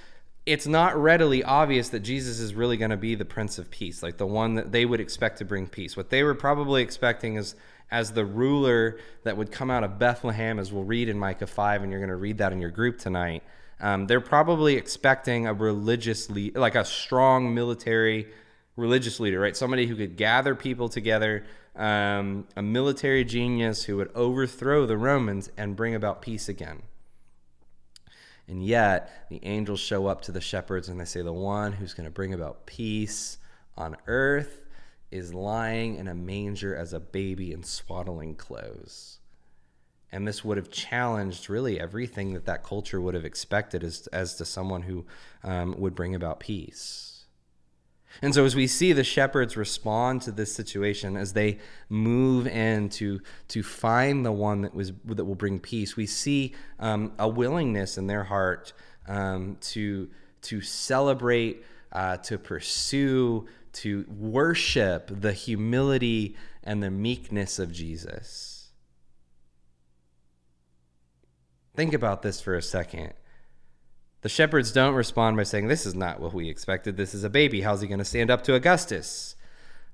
it's 0.46 0.68
not 0.68 0.96
readily 0.96 1.42
obvious 1.42 1.88
that 1.88 2.04
Jesus 2.04 2.38
is 2.38 2.54
really 2.54 2.76
going 2.76 2.92
to 2.92 2.96
be 2.96 3.16
the 3.16 3.24
Prince 3.24 3.58
of 3.58 3.68
Peace, 3.68 4.00
like 4.00 4.16
the 4.16 4.24
one 4.24 4.54
that 4.54 4.70
they 4.70 4.86
would 4.86 5.00
expect 5.00 5.38
to 5.38 5.44
bring 5.44 5.66
peace. 5.66 5.96
What 5.96 6.10
they 6.10 6.22
were 6.22 6.36
probably 6.36 6.82
expecting 6.82 7.34
is 7.34 7.56
as 7.90 8.12
the 8.12 8.24
ruler 8.24 9.00
that 9.24 9.36
would 9.36 9.50
come 9.50 9.72
out 9.72 9.82
of 9.82 9.98
Bethlehem, 9.98 10.60
as 10.60 10.72
we'll 10.72 10.84
read 10.84 11.08
in 11.08 11.18
Micah 11.18 11.48
5, 11.48 11.82
and 11.82 11.90
you're 11.90 11.98
going 11.98 12.10
to 12.10 12.14
read 12.14 12.38
that 12.38 12.52
in 12.52 12.60
your 12.60 12.70
group 12.70 13.00
tonight. 13.00 13.42
Um, 13.80 14.06
they're 14.06 14.20
probably 14.20 14.76
expecting 14.76 15.48
a 15.48 15.52
religious, 15.52 16.30
like 16.30 16.76
a 16.76 16.84
strong 16.84 17.56
military 17.56 18.28
religious 18.76 19.18
leader, 19.18 19.40
right? 19.40 19.56
Somebody 19.56 19.88
who 19.88 19.96
could 19.96 20.16
gather 20.16 20.54
people 20.54 20.88
together, 20.88 21.44
um, 21.74 22.46
a 22.54 22.62
military 22.62 23.24
genius 23.24 23.82
who 23.82 23.96
would 23.96 24.12
overthrow 24.14 24.86
the 24.86 24.96
Romans 24.96 25.50
and 25.56 25.74
bring 25.74 25.96
about 25.96 26.22
peace 26.22 26.48
again. 26.48 26.82
And 28.48 28.64
yet, 28.64 29.26
the 29.28 29.44
angels 29.44 29.80
show 29.80 30.06
up 30.06 30.22
to 30.22 30.32
the 30.32 30.40
shepherds 30.40 30.88
and 30.88 31.00
they 31.00 31.04
say, 31.04 31.22
The 31.22 31.32
one 31.32 31.72
who's 31.72 31.94
going 31.94 32.04
to 32.04 32.12
bring 32.12 32.32
about 32.32 32.66
peace 32.66 33.38
on 33.76 33.96
earth 34.06 34.62
is 35.10 35.34
lying 35.34 35.96
in 35.96 36.08
a 36.08 36.14
manger 36.14 36.74
as 36.74 36.92
a 36.92 37.00
baby 37.00 37.52
in 37.52 37.62
swaddling 37.62 38.34
clothes. 38.36 39.18
And 40.12 40.26
this 40.26 40.44
would 40.44 40.56
have 40.56 40.70
challenged 40.70 41.50
really 41.50 41.80
everything 41.80 42.34
that 42.34 42.46
that 42.46 42.62
culture 42.62 43.00
would 43.00 43.14
have 43.14 43.24
expected 43.24 43.82
as, 43.82 44.06
as 44.08 44.36
to 44.36 44.44
someone 44.44 44.82
who 44.82 45.04
um, 45.42 45.74
would 45.78 45.94
bring 45.94 46.14
about 46.14 46.40
peace. 46.40 47.15
And 48.22 48.34
so, 48.34 48.44
as 48.44 48.56
we 48.56 48.66
see 48.66 48.92
the 48.92 49.04
shepherds 49.04 49.56
respond 49.56 50.22
to 50.22 50.32
this 50.32 50.52
situation, 50.52 51.16
as 51.16 51.34
they 51.34 51.58
move 51.88 52.46
in 52.46 52.88
to, 52.90 53.20
to 53.48 53.62
find 53.62 54.24
the 54.24 54.32
one 54.32 54.62
that, 54.62 54.74
was, 54.74 54.92
that 55.04 55.24
will 55.24 55.34
bring 55.34 55.58
peace, 55.60 55.96
we 55.96 56.06
see 56.06 56.54
um, 56.78 57.12
a 57.18 57.28
willingness 57.28 57.98
in 57.98 58.06
their 58.06 58.24
heart 58.24 58.72
um, 59.06 59.56
to, 59.60 60.08
to 60.42 60.60
celebrate, 60.62 61.62
uh, 61.92 62.16
to 62.18 62.38
pursue, 62.38 63.46
to 63.74 64.06
worship 64.08 65.10
the 65.12 65.32
humility 65.32 66.36
and 66.64 66.82
the 66.82 66.90
meekness 66.90 67.58
of 67.58 67.70
Jesus. 67.70 68.70
Think 71.74 71.92
about 71.92 72.22
this 72.22 72.40
for 72.40 72.54
a 72.54 72.62
second. 72.62 73.12
The 74.26 74.30
shepherds 74.30 74.72
don't 74.72 74.96
respond 74.96 75.36
by 75.36 75.44
saying, 75.44 75.68
This 75.68 75.86
is 75.86 75.94
not 75.94 76.18
what 76.18 76.34
we 76.34 76.48
expected. 76.48 76.96
This 76.96 77.14
is 77.14 77.22
a 77.22 77.30
baby. 77.30 77.60
How's 77.60 77.80
he 77.80 77.86
going 77.86 78.00
to 78.00 78.04
stand 78.04 78.28
up 78.28 78.42
to 78.42 78.54
Augustus? 78.54 79.36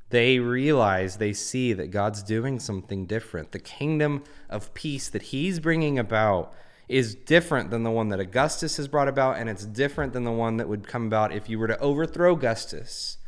They 0.09 0.39
realize, 0.39 1.19
they 1.19 1.35
see 1.35 1.75
that 1.75 1.91
God's 1.91 2.23
doing 2.23 2.59
something 2.59 3.05
different. 3.05 3.53
The 3.53 3.59
kingdom 3.59 4.25
of 4.49 4.73
peace 4.73 5.11
that 5.11 5.21
he's 5.21 5.61
bringing 5.61 5.99
about 5.99 6.55
is 6.89 7.15
different 7.15 7.69
than 7.69 7.83
the 7.83 7.91
one 7.91 8.09
that 8.09 8.21
Augustus 8.21 8.79
has 8.79 8.89
brought 8.89 9.07
about, 9.07 9.37
and 9.37 9.51
it's 9.51 9.67
different 9.67 10.15
than 10.15 10.25
the 10.25 10.33
one 10.33 10.57
that 10.57 10.67
would 10.67 10.89
come 10.89 11.09
about 11.09 11.35
if 11.35 11.51
you 11.51 11.59
were 11.59 11.69
to 11.69 11.79
overthrow 11.79 12.33
Augustus. 12.33 13.19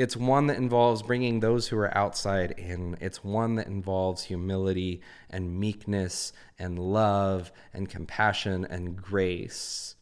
It's 0.00 0.16
one 0.16 0.46
that 0.46 0.56
involves 0.56 1.02
bringing 1.02 1.40
those 1.40 1.68
who 1.68 1.76
are 1.76 1.94
outside 1.94 2.52
in. 2.52 2.96
It's 3.02 3.22
one 3.22 3.56
that 3.56 3.66
involves 3.66 4.22
humility 4.22 5.02
and 5.28 5.60
meekness 5.60 6.32
and 6.58 6.78
love 6.78 7.52
and 7.74 7.86
compassion 7.86 8.64
and 8.64 8.96
grace. 8.96 9.96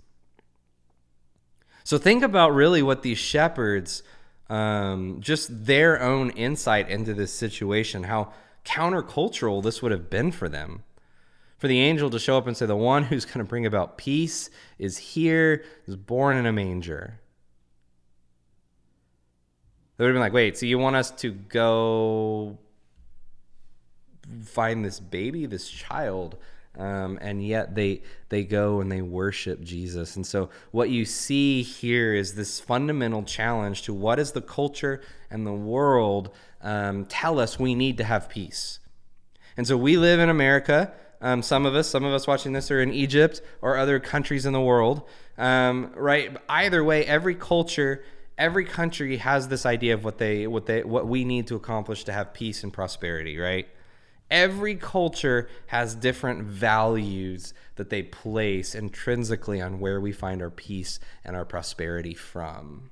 So 1.83 1.99
think 1.99 2.23
about 2.23 2.55
really 2.55 2.81
what 2.81 3.03
these 3.03 3.19
shepherds, 3.19 4.05
um, 4.49 5.17
just 5.19 5.67
their 5.67 6.01
own 6.01 6.31
insight 6.31 6.89
into 6.89 7.13
this 7.13 7.33
situation, 7.33 8.05
how 8.05 8.33
countercultural 8.65 9.65
this 9.65 9.83
would 9.83 9.91
have 9.91 10.09
been 10.09 10.31
for 10.31 10.49
them. 10.49 10.85
For 11.57 11.67
the 11.67 11.81
angel 11.81 12.09
to 12.11 12.21
show 12.21 12.39
up 12.39 12.47
and 12.47 12.57
say, 12.57 12.67
The 12.67 12.77
one 12.77 13.03
who's 13.03 13.25
going 13.25 13.39
to 13.39 13.45
bring 13.45 13.67
about 13.67 13.99
peace 13.99 14.49
is 14.79 14.97
here, 14.97 15.65
is 15.89 15.97
born 15.97 16.37
in 16.37 16.47
a 16.47 16.53
manger. 16.53 17.19
They 19.99 20.05
would 20.05 20.11
have 20.11 20.15
been 20.15 20.21
like, 20.21 20.33
wait, 20.33 20.57
so 20.57 20.65
you 20.65 20.79
want 20.79 20.95
us 20.95 21.11
to 21.11 21.33
go 21.33 22.57
find 24.45 24.85
this 24.85 25.01
baby, 25.01 25.45
this 25.47 25.69
child? 25.69 26.39
Um, 26.79 27.19
and 27.21 27.45
yet 27.45 27.75
they 27.75 28.03
they 28.29 28.45
go 28.45 28.81
and 28.81 28.93
they 28.93 29.03
worship 29.03 29.61
Jesus. 29.61 30.15
And 30.15 30.25
so 30.25 30.51
what 30.71 30.91
you 30.91 31.05
see 31.05 31.63
here 31.63 32.15
is 32.15 32.35
this 32.35 32.61
fundamental 32.61 33.25
challenge 33.25 33.83
to 33.83 33.93
what 33.93 34.17
does 34.17 34.31
the 34.31 34.41
culture 34.41 35.01
and 35.31 35.45
the 35.45 35.53
world 35.53 36.31
um, 36.63 37.05
tell 37.07 37.41
us 37.41 37.59
we 37.59 37.75
need 37.75 37.99
to 37.99 38.05
have 38.05 38.29
peace. 38.29 38.79
And 39.57 39.67
so 39.67 39.77
we 39.77 39.97
live 39.97 40.21
in 40.21 40.29
America. 40.29 40.93
Um, 41.21 41.43
some 41.43 41.67
of 41.67 41.75
us, 41.75 41.89
some 41.89 42.05
of 42.05 42.13
us 42.13 42.29
watching 42.29 42.53
this 42.53 42.71
are 42.71 42.81
in 42.81 42.93
Egypt 42.93 43.43
or 43.61 43.77
other 43.77 43.99
countries 43.99 44.47
in 44.47 44.53
the 44.53 44.61
world. 44.61 45.03
Um, 45.37 45.91
right? 45.97 46.37
Either 46.49 46.85
way, 46.85 47.05
every 47.05 47.35
culture 47.35 48.05
every 48.39 48.65
country 48.65 49.17
has 49.19 49.49
this 49.49 49.67
idea 49.67 49.93
of 49.93 50.05
what 50.05 50.19
they 50.19 50.47
what 50.47 50.67
they 50.67 50.83
what 50.83 51.07
we 51.07 51.25
need 51.25 51.47
to 51.49 51.57
accomplish 51.57 52.05
to 52.05 52.13
have 52.13 52.33
peace 52.33 52.63
and 52.63 52.73
prosperity, 52.73 53.37
right? 53.37 53.69
Every 54.31 54.77
culture 54.77 55.49
has 55.69 55.95
different 55.95 56.45
values 56.45 57.55
that 57.77 57.91
they 57.91 58.03
place 58.03 58.75
intrinsically 58.75 59.61
on 59.61 59.81
where 59.81 60.01
we 60.01 60.13
find 60.13 60.43
our 60.43 60.51
peace 60.51 61.01
and 61.25 61.35
our 61.35 61.47
prosperity 61.47 62.15
from. 62.15 62.91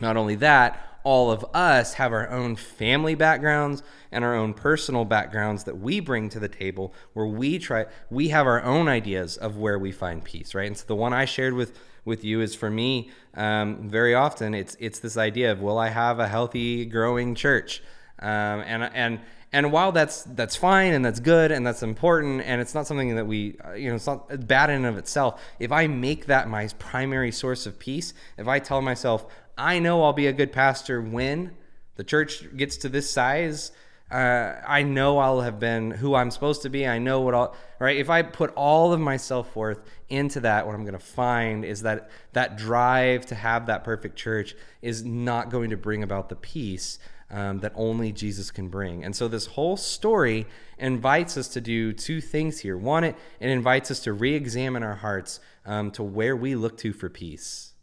Not 0.00 0.16
only 0.16 0.36
that, 0.36 1.00
all 1.02 1.30
of 1.32 1.44
us 1.54 1.94
have 1.94 2.12
our 2.12 2.28
own 2.30 2.54
family 2.54 3.16
backgrounds 3.16 3.82
and 4.12 4.24
our 4.24 4.34
own 4.34 4.54
personal 4.54 5.04
backgrounds 5.04 5.64
that 5.64 5.78
we 5.78 5.98
bring 5.98 6.28
to 6.28 6.38
the 6.38 6.48
table 6.48 6.94
where 7.14 7.26
we 7.26 7.58
try 7.58 7.86
we 8.10 8.28
have 8.28 8.46
our 8.46 8.62
own 8.62 8.88
ideas 8.88 9.36
of 9.36 9.56
where 9.56 9.78
we 9.78 9.90
find 9.90 10.24
peace, 10.24 10.54
right? 10.54 10.66
And 10.66 10.76
so 10.76 10.84
the 10.86 10.94
one 10.94 11.12
I 11.12 11.24
shared 11.24 11.54
with 11.54 11.76
with 12.08 12.24
you 12.24 12.40
is 12.40 12.56
for 12.56 12.70
me 12.70 13.10
um, 13.34 13.88
very 13.88 14.14
often 14.14 14.54
it's 14.54 14.76
it's 14.80 14.98
this 14.98 15.16
idea 15.16 15.52
of 15.52 15.60
will 15.60 15.78
I 15.78 15.90
have 15.90 16.18
a 16.18 16.26
healthy 16.26 16.84
growing 16.84 17.36
church? 17.36 17.82
Um, 18.18 18.60
and 18.66 18.82
and 18.82 19.20
and 19.52 19.72
while 19.72 19.92
that's 19.92 20.24
that's 20.24 20.56
fine 20.56 20.92
and 20.92 21.04
that's 21.04 21.20
good 21.20 21.52
and 21.52 21.66
that's 21.66 21.82
important 21.82 22.42
and 22.42 22.60
it's 22.60 22.74
not 22.74 22.86
something 22.86 23.14
that 23.16 23.26
we 23.26 23.56
uh, 23.64 23.72
you 23.72 23.88
know 23.88 23.94
it's 23.94 24.06
not 24.06 24.46
bad 24.46 24.70
in 24.70 24.76
and 24.76 24.86
of 24.86 24.98
itself 24.98 25.40
if 25.58 25.72
I 25.72 25.86
make 25.86 26.26
that 26.26 26.48
my 26.48 26.68
primary 26.78 27.32
source 27.32 27.66
of 27.66 27.78
peace 27.78 28.12
if 28.36 28.48
I 28.48 28.58
tell 28.58 28.82
myself 28.82 29.24
I 29.56 29.78
know 29.78 30.02
I'll 30.02 30.12
be 30.12 30.26
a 30.26 30.32
good 30.32 30.52
pastor 30.52 31.00
when 31.00 31.52
the 31.96 32.04
church 32.04 32.44
gets 32.56 32.76
to 32.78 32.88
this 32.88 33.10
size 33.10 33.72
uh, 34.10 34.54
I 34.66 34.84
know 34.84 35.18
I'll 35.18 35.42
have 35.42 35.60
been 35.60 35.90
who 35.90 36.14
I'm 36.14 36.30
supposed 36.30 36.62
to 36.62 36.70
be. 36.70 36.86
I 36.86 36.98
know 36.98 37.20
what 37.20 37.34
I'll, 37.34 37.54
right? 37.78 37.96
If 37.96 38.08
I 38.08 38.22
put 38.22 38.52
all 38.54 38.92
of 38.92 39.00
my 39.00 39.18
self 39.18 39.54
worth 39.54 39.80
into 40.08 40.40
that, 40.40 40.66
what 40.66 40.74
I'm 40.74 40.84
going 40.84 40.94
to 40.94 40.98
find 40.98 41.64
is 41.64 41.82
that 41.82 42.10
that 42.32 42.56
drive 42.56 43.26
to 43.26 43.34
have 43.34 43.66
that 43.66 43.84
perfect 43.84 44.16
church 44.16 44.54
is 44.80 45.04
not 45.04 45.50
going 45.50 45.70
to 45.70 45.76
bring 45.76 46.02
about 46.02 46.30
the 46.30 46.36
peace 46.36 46.98
um, 47.30 47.58
that 47.58 47.72
only 47.74 48.10
Jesus 48.10 48.50
can 48.50 48.68
bring. 48.68 49.04
And 49.04 49.14
so 49.14 49.28
this 49.28 49.46
whole 49.46 49.76
story 49.76 50.46
invites 50.78 51.36
us 51.36 51.48
to 51.48 51.60
do 51.60 51.92
two 51.92 52.22
things 52.22 52.60
here. 52.60 52.78
One, 52.78 53.04
it, 53.04 53.16
it 53.40 53.50
invites 53.50 53.90
us 53.90 54.00
to 54.00 54.14
re 54.14 54.34
examine 54.34 54.82
our 54.82 54.96
hearts 54.96 55.40
um, 55.66 55.90
to 55.92 56.02
where 56.02 56.34
we 56.34 56.54
look 56.54 56.78
to 56.78 56.94
for 56.94 57.10
peace. 57.10 57.74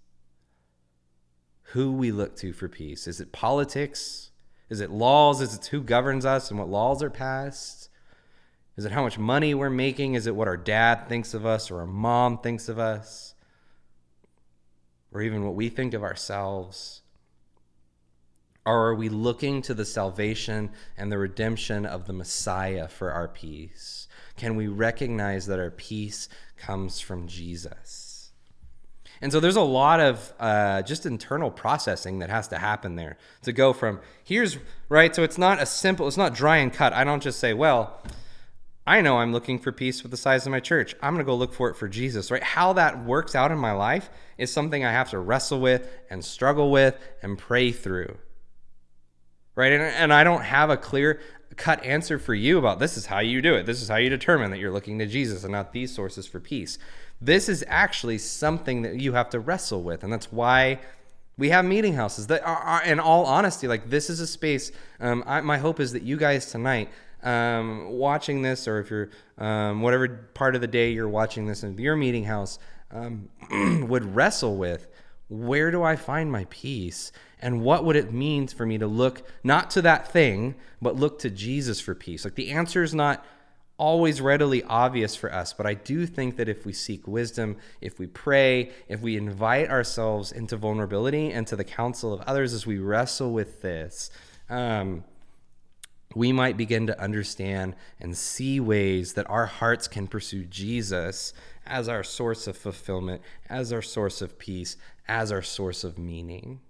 Who 1.73 1.91
we 1.91 2.11
look 2.11 2.35
to 2.37 2.51
for 2.51 2.67
peace. 2.67 3.05
Is 3.05 3.19
it 3.19 3.31
politics? 3.31 4.31
Is 4.69 4.79
it 4.79 4.89
laws? 4.89 5.41
Is 5.41 5.55
it 5.55 5.65
who 5.67 5.81
governs 5.81 6.25
us 6.25 6.49
and 6.49 6.59
what 6.59 6.69
laws 6.69 7.03
are 7.03 7.09
passed? 7.09 7.89
Is 8.77 8.85
it 8.85 8.91
how 8.91 9.03
much 9.03 9.17
money 9.17 9.53
we're 9.53 9.69
making? 9.69 10.15
Is 10.15 10.27
it 10.27 10.35
what 10.35 10.47
our 10.47 10.57
dad 10.57 11.07
thinks 11.07 11.33
of 11.33 11.45
us 11.45 11.71
or 11.71 11.79
our 11.79 11.85
mom 11.85 12.39
thinks 12.39 12.67
of 12.67 12.77
us? 12.77 13.35
Or 15.13 15.21
even 15.21 15.45
what 15.45 15.55
we 15.55 15.69
think 15.69 15.93
of 15.93 16.03
ourselves? 16.03 17.01
Or 18.65 18.87
are 18.87 18.95
we 18.95 19.09
looking 19.09 19.61
to 19.61 19.73
the 19.73 19.85
salvation 19.85 20.71
and 20.97 21.11
the 21.11 21.19
redemption 21.19 21.85
of 21.85 22.05
the 22.05 22.13
Messiah 22.13 22.87
for 22.87 23.11
our 23.11 23.27
peace? 23.27 24.07
Can 24.35 24.55
we 24.55 24.67
recognize 24.67 25.45
that 25.45 25.59
our 25.59 25.71
peace 25.71 26.27
comes 26.57 26.99
from 26.99 27.27
Jesus? 27.27 28.14
And 29.21 29.31
so 29.31 29.39
there's 29.39 29.55
a 29.55 29.61
lot 29.61 29.99
of 29.99 30.33
uh, 30.39 30.81
just 30.81 31.05
internal 31.05 31.51
processing 31.51 32.19
that 32.19 32.29
has 32.29 32.47
to 32.49 32.57
happen 32.57 32.95
there 32.95 33.17
to 33.43 33.53
go 33.53 33.73
from 33.73 33.99
here's 34.23 34.57
right. 34.89 35.15
So 35.15 35.23
it's 35.23 35.37
not 35.37 35.61
a 35.61 35.65
simple, 35.65 36.07
it's 36.07 36.17
not 36.17 36.33
dry 36.33 36.57
and 36.57 36.71
cut. 36.71 36.93
I 36.93 37.03
don't 37.03 37.23
just 37.23 37.39
say, 37.39 37.53
well, 37.53 38.01
I 38.87 39.01
know 39.01 39.17
I'm 39.17 39.33
looking 39.33 39.57
for 39.57 39.71
peace 39.71 40.03
with 40.03 40.11
the 40.11 40.17
size 40.17 40.45
of 40.45 40.51
my 40.51 40.59
church. 40.59 40.95
I'm 41.01 41.13
going 41.13 41.25
to 41.25 41.29
go 41.29 41.35
look 41.35 41.53
for 41.53 41.69
it 41.69 41.75
for 41.75 41.87
Jesus, 41.87 42.29
right? 42.29 42.43
How 42.43 42.73
that 42.73 43.03
works 43.03 43.33
out 43.33 43.51
in 43.51 43.57
my 43.57 43.71
life 43.71 44.09
is 44.37 44.51
something 44.51 44.85
I 44.85 44.91
have 44.91 45.09
to 45.09 45.19
wrestle 45.19 45.59
with 45.59 45.89
and 46.09 46.23
struggle 46.23 46.69
with 46.69 46.95
and 47.23 47.37
pray 47.37 47.71
through 47.71 48.17
right? 49.55 49.71
And, 49.71 49.81
and 49.81 50.13
I 50.13 50.23
don't 50.23 50.43
have 50.43 50.69
a 50.69 50.77
clear 50.77 51.19
cut 51.55 51.83
answer 51.85 52.19
for 52.19 52.33
you 52.33 52.57
about 52.57 52.79
this 52.79 52.97
is 52.97 53.05
how 53.05 53.19
you 53.19 53.41
do 53.41 53.55
it. 53.55 53.65
This 53.65 53.81
is 53.81 53.87
how 53.87 53.95
you 53.95 54.09
determine 54.09 54.51
that 54.51 54.59
you're 54.59 54.71
looking 54.71 54.99
to 54.99 55.05
Jesus 55.05 55.43
and 55.43 55.53
not 55.53 55.71
these 55.71 55.93
sources 55.93 56.27
for 56.27 56.39
peace. 56.39 56.77
This 57.21 57.49
is 57.49 57.63
actually 57.67 58.17
something 58.17 58.81
that 58.83 58.99
you 58.99 59.13
have 59.13 59.29
to 59.31 59.39
wrestle 59.39 59.83
with. 59.83 60.03
And 60.03 60.11
that's 60.11 60.31
why 60.31 60.79
we 61.37 61.49
have 61.49 61.65
meeting 61.65 61.93
houses 61.93 62.27
that 62.27 62.45
are, 62.45 62.55
are 62.55 62.83
in 62.83 62.99
all 62.99 63.25
honesty, 63.25 63.67
like 63.67 63.89
this 63.89 64.09
is 64.09 64.19
a 64.19 64.27
space. 64.27 64.71
Um, 64.99 65.23
I, 65.25 65.41
my 65.41 65.57
hope 65.57 65.79
is 65.79 65.91
that 65.93 66.03
you 66.03 66.17
guys 66.17 66.45
tonight, 66.51 66.89
um, 67.23 67.89
watching 67.89 68.41
this, 68.41 68.67
or 68.67 68.79
if 68.79 68.89
you're 68.89 69.09
um, 69.37 69.81
whatever 69.81 70.07
part 70.33 70.55
of 70.55 70.61
the 70.61 70.67
day 70.67 70.91
you're 70.91 71.09
watching 71.09 71.45
this 71.45 71.63
in 71.63 71.77
your 71.77 71.95
meeting 71.95 72.25
house, 72.25 72.59
um, 72.91 73.29
would 73.89 74.15
wrestle 74.15 74.55
with 74.57 74.87
where 75.27 75.71
do 75.71 75.83
I 75.83 75.95
find 75.95 76.31
my 76.31 76.45
peace? 76.49 77.11
And 77.41 77.61
what 77.61 77.83
would 77.83 77.95
it 77.95 78.13
mean 78.13 78.47
for 78.47 78.65
me 78.65 78.77
to 78.77 78.87
look 78.87 79.27
not 79.43 79.69
to 79.71 79.81
that 79.81 80.11
thing, 80.11 80.55
but 80.81 80.95
look 80.95 81.19
to 81.19 81.29
Jesus 81.29 81.81
for 81.81 81.95
peace? 81.95 82.23
Like 82.23 82.35
the 82.35 82.51
answer 82.51 82.83
is 82.83 82.93
not 82.93 83.25
always 83.77 84.21
readily 84.21 84.63
obvious 84.63 85.15
for 85.15 85.33
us, 85.33 85.53
but 85.53 85.65
I 85.65 85.73
do 85.73 86.05
think 86.05 86.37
that 86.37 86.47
if 86.47 86.65
we 86.65 86.73
seek 86.73 87.07
wisdom, 87.07 87.57
if 87.81 87.99
we 87.99 88.07
pray, 88.07 88.71
if 88.87 89.01
we 89.01 89.17
invite 89.17 89.69
ourselves 89.69 90.31
into 90.31 90.55
vulnerability 90.55 91.31
and 91.31 91.45
to 91.47 91.55
the 91.55 91.63
counsel 91.63 92.13
of 92.13 92.21
others 92.21 92.53
as 92.53 92.65
we 92.65 92.77
wrestle 92.77 93.31
with 93.31 93.61
this, 93.61 94.09
um, 94.49 95.03
we 96.15 96.31
might 96.31 96.55
begin 96.55 96.87
to 96.87 96.99
understand 97.01 97.75
and 97.99 98.17
see 98.17 98.59
ways 98.59 99.13
that 99.13 99.29
our 99.29 99.45
hearts 99.45 99.87
can 99.87 100.07
pursue 100.07 100.45
Jesus 100.45 101.33
as 101.65 101.89
our 101.89 102.03
source 102.03 102.47
of 102.47 102.55
fulfillment, 102.55 103.21
as 103.49 103.73
our 103.73 103.81
source 103.81 104.21
of 104.21 104.39
peace, 104.39 104.77
as 105.07 105.31
our 105.31 105.41
source 105.41 105.83
of 105.83 105.97
meaning. 105.97 106.61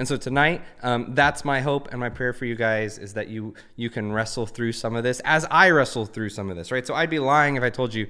And 0.00 0.08
so 0.08 0.16
tonight, 0.16 0.62
um, 0.82 1.08
that's 1.10 1.44
my 1.44 1.60
hope 1.60 1.88
and 1.90 2.00
my 2.00 2.08
prayer 2.08 2.32
for 2.32 2.46
you 2.46 2.54
guys 2.54 2.96
is 2.96 3.12
that 3.12 3.28
you 3.28 3.52
you 3.76 3.90
can 3.90 4.10
wrestle 4.10 4.46
through 4.46 4.72
some 4.72 4.96
of 4.96 5.04
this 5.04 5.20
as 5.26 5.46
I 5.50 5.68
wrestle 5.68 6.06
through 6.06 6.30
some 6.30 6.48
of 6.48 6.56
this, 6.56 6.72
right? 6.72 6.86
So 6.86 6.94
I'd 6.94 7.10
be 7.10 7.18
lying 7.18 7.56
if 7.56 7.62
I 7.62 7.68
told 7.68 7.92
you, 7.92 8.06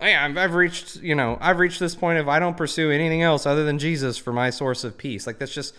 I've, 0.00 0.36
I've 0.36 0.54
reached, 0.54 0.96
you 0.96 1.14
know, 1.14 1.38
I've 1.40 1.60
reached 1.60 1.78
this 1.78 1.94
point 1.94 2.18
of 2.18 2.28
I 2.28 2.40
don't 2.40 2.56
pursue 2.56 2.90
anything 2.90 3.22
else 3.22 3.46
other 3.46 3.64
than 3.64 3.78
Jesus 3.78 4.18
for 4.18 4.32
my 4.32 4.50
source 4.50 4.82
of 4.82 4.98
peace. 4.98 5.28
Like 5.28 5.38
that's 5.38 5.54
just 5.54 5.76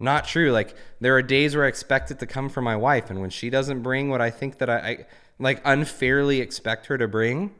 not 0.00 0.24
true. 0.24 0.50
Like 0.50 0.74
there 0.98 1.14
are 1.14 1.22
days 1.22 1.54
where 1.54 1.64
I 1.64 1.68
expect 1.68 2.10
it 2.10 2.18
to 2.18 2.26
come 2.26 2.48
from 2.48 2.64
my 2.64 2.74
wife, 2.74 3.10
and 3.10 3.20
when 3.20 3.30
she 3.30 3.50
doesn't 3.50 3.84
bring 3.84 4.10
what 4.10 4.20
I 4.20 4.30
think 4.30 4.58
that 4.58 4.68
I, 4.68 4.76
I 4.76 5.06
like 5.38 5.62
unfairly 5.64 6.40
expect 6.40 6.86
her 6.86 6.98
to 6.98 7.06
bring, 7.06 7.54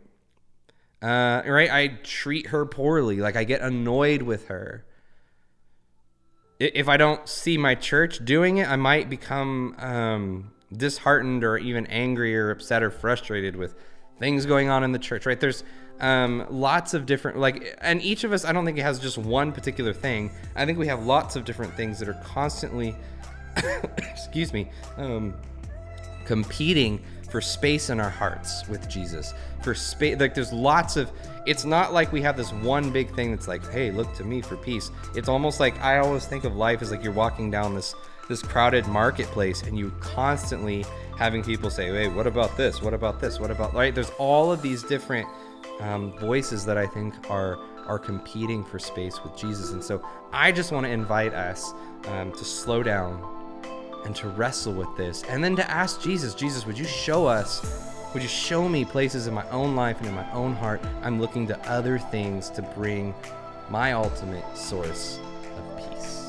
uh, 1.00 1.42
right? 1.46 1.70
I 1.70 2.00
treat 2.02 2.48
her 2.48 2.66
poorly. 2.66 3.18
Like 3.18 3.36
I 3.36 3.44
get 3.44 3.60
annoyed 3.60 4.22
with 4.22 4.48
her. 4.48 4.84
If 6.58 6.88
I 6.88 6.96
don't 6.96 7.28
see 7.28 7.56
my 7.56 7.74
church 7.74 8.24
doing 8.24 8.58
it, 8.58 8.68
I 8.68 8.76
might 8.76 9.08
become 9.08 9.76
um, 9.78 10.50
disheartened 10.76 11.44
or 11.44 11.56
even 11.56 11.86
angry 11.86 12.36
or 12.36 12.50
upset 12.50 12.82
or 12.82 12.90
frustrated 12.90 13.54
with 13.54 13.76
things 14.18 14.44
going 14.44 14.68
on 14.68 14.82
in 14.82 14.90
the 14.90 14.98
church, 14.98 15.24
right? 15.24 15.38
There's 15.38 15.62
um, 16.00 16.46
lots 16.50 16.94
of 16.94 17.06
different, 17.06 17.38
like, 17.38 17.76
and 17.80 18.02
each 18.02 18.24
of 18.24 18.32
us, 18.32 18.44
I 18.44 18.52
don't 18.52 18.64
think 18.64 18.76
it 18.76 18.82
has 18.82 18.98
just 18.98 19.18
one 19.18 19.52
particular 19.52 19.92
thing. 19.92 20.30
I 20.56 20.66
think 20.66 20.78
we 20.78 20.88
have 20.88 21.04
lots 21.04 21.36
of 21.36 21.44
different 21.44 21.74
things 21.74 22.00
that 22.00 22.08
are 22.08 22.20
constantly, 22.24 22.96
excuse 23.98 24.52
me, 24.52 24.70
um, 24.96 25.34
competing 26.28 27.02
for 27.30 27.40
space 27.40 27.88
in 27.88 27.98
our 28.00 28.10
hearts 28.10 28.68
with 28.68 28.86
Jesus. 28.88 29.32
For 29.62 29.74
space, 29.74 30.20
like 30.20 30.34
there's 30.34 30.52
lots 30.52 30.96
of. 30.96 31.10
It's 31.46 31.64
not 31.64 31.94
like 31.94 32.12
we 32.12 32.20
have 32.20 32.36
this 32.36 32.52
one 32.52 32.92
big 32.92 33.14
thing 33.14 33.30
that's 33.30 33.48
like, 33.48 33.66
hey, 33.70 33.90
look 33.90 34.14
to 34.16 34.24
me 34.24 34.42
for 34.42 34.56
peace. 34.58 34.90
It's 35.16 35.28
almost 35.28 35.58
like 35.58 35.80
I 35.80 35.98
always 35.98 36.26
think 36.26 36.44
of 36.44 36.54
life 36.54 36.82
as 36.82 36.90
like 36.90 37.02
you're 37.02 37.14
walking 37.14 37.50
down 37.50 37.74
this 37.74 37.94
this 38.28 38.42
crowded 38.42 38.86
marketplace 38.86 39.62
and 39.62 39.78
you 39.78 39.90
constantly 40.00 40.84
having 41.16 41.42
people 41.42 41.70
say, 41.70 41.86
hey, 41.86 42.08
what 42.08 42.26
about 42.26 42.54
this? 42.58 42.82
What 42.82 42.92
about 42.92 43.20
this? 43.20 43.40
What 43.40 43.50
about 43.50 43.72
right? 43.72 43.94
There's 43.94 44.12
all 44.18 44.52
of 44.52 44.60
these 44.60 44.82
different 44.82 45.26
um, 45.80 46.12
voices 46.18 46.66
that 46.66 46.76
I 46.76 46.86
think 46.86 47.14
are 47.30 47.58
are 47.86 47.98
competing 47.98 48.62
for 48.62 48.78
space 48.78 49.24
with 49.24 49.34
Jesus, 49.34 49.72
and 49.72 49.82
so 49.82 50.06
I 50.30 50.52
just 50.52 50.72
want 50.72 50.84
to 50.84 50.92
invite 50.92 51.32
us 51.32 51.72
um, 52.08 52.32
to 52.32 52.44
slow 52.44 52.82
down 52.82 53.37
and 54.04 54.14
to 54.16 54.28
wrestle 54.28 54.72
with 54.72 54.94
this 54.96 55.22
and 55.24 55.42
then 55.42 55.56
to 55.56 55.70
ask 55.70 56.00
Jesus, 56.00 56.34
Jesus, 56.34 56.66
would 56.66 56.78
you 56.78 56.84
show 56.84 57.26
us, 57.26 57.62
would 58.14 58.22
you 58.22 58.28
show 58.28 58.68
me 58.68 58.84
places 58.84 59.26
in 59.26 59.34
my 59.34 59.48
own 59.50 59.76
life 59.76 59.98
and 59.98 60.08
in 60.08 60.14
my 60.14 60.30
own 60.32 60.54
heart 60.54 60.80
I'm 61.02 61.20
looking 61.20 61.46
to 61.48 61.70
other 61.70 61.98
things 61.98 62.50
to 62.50 62.62
bring 62.62 63.14
my 63.68 63.92
ultimate 63.92 64.44
source 64.56 65.18
of 65.56 65.90
peace? 65.90 66.27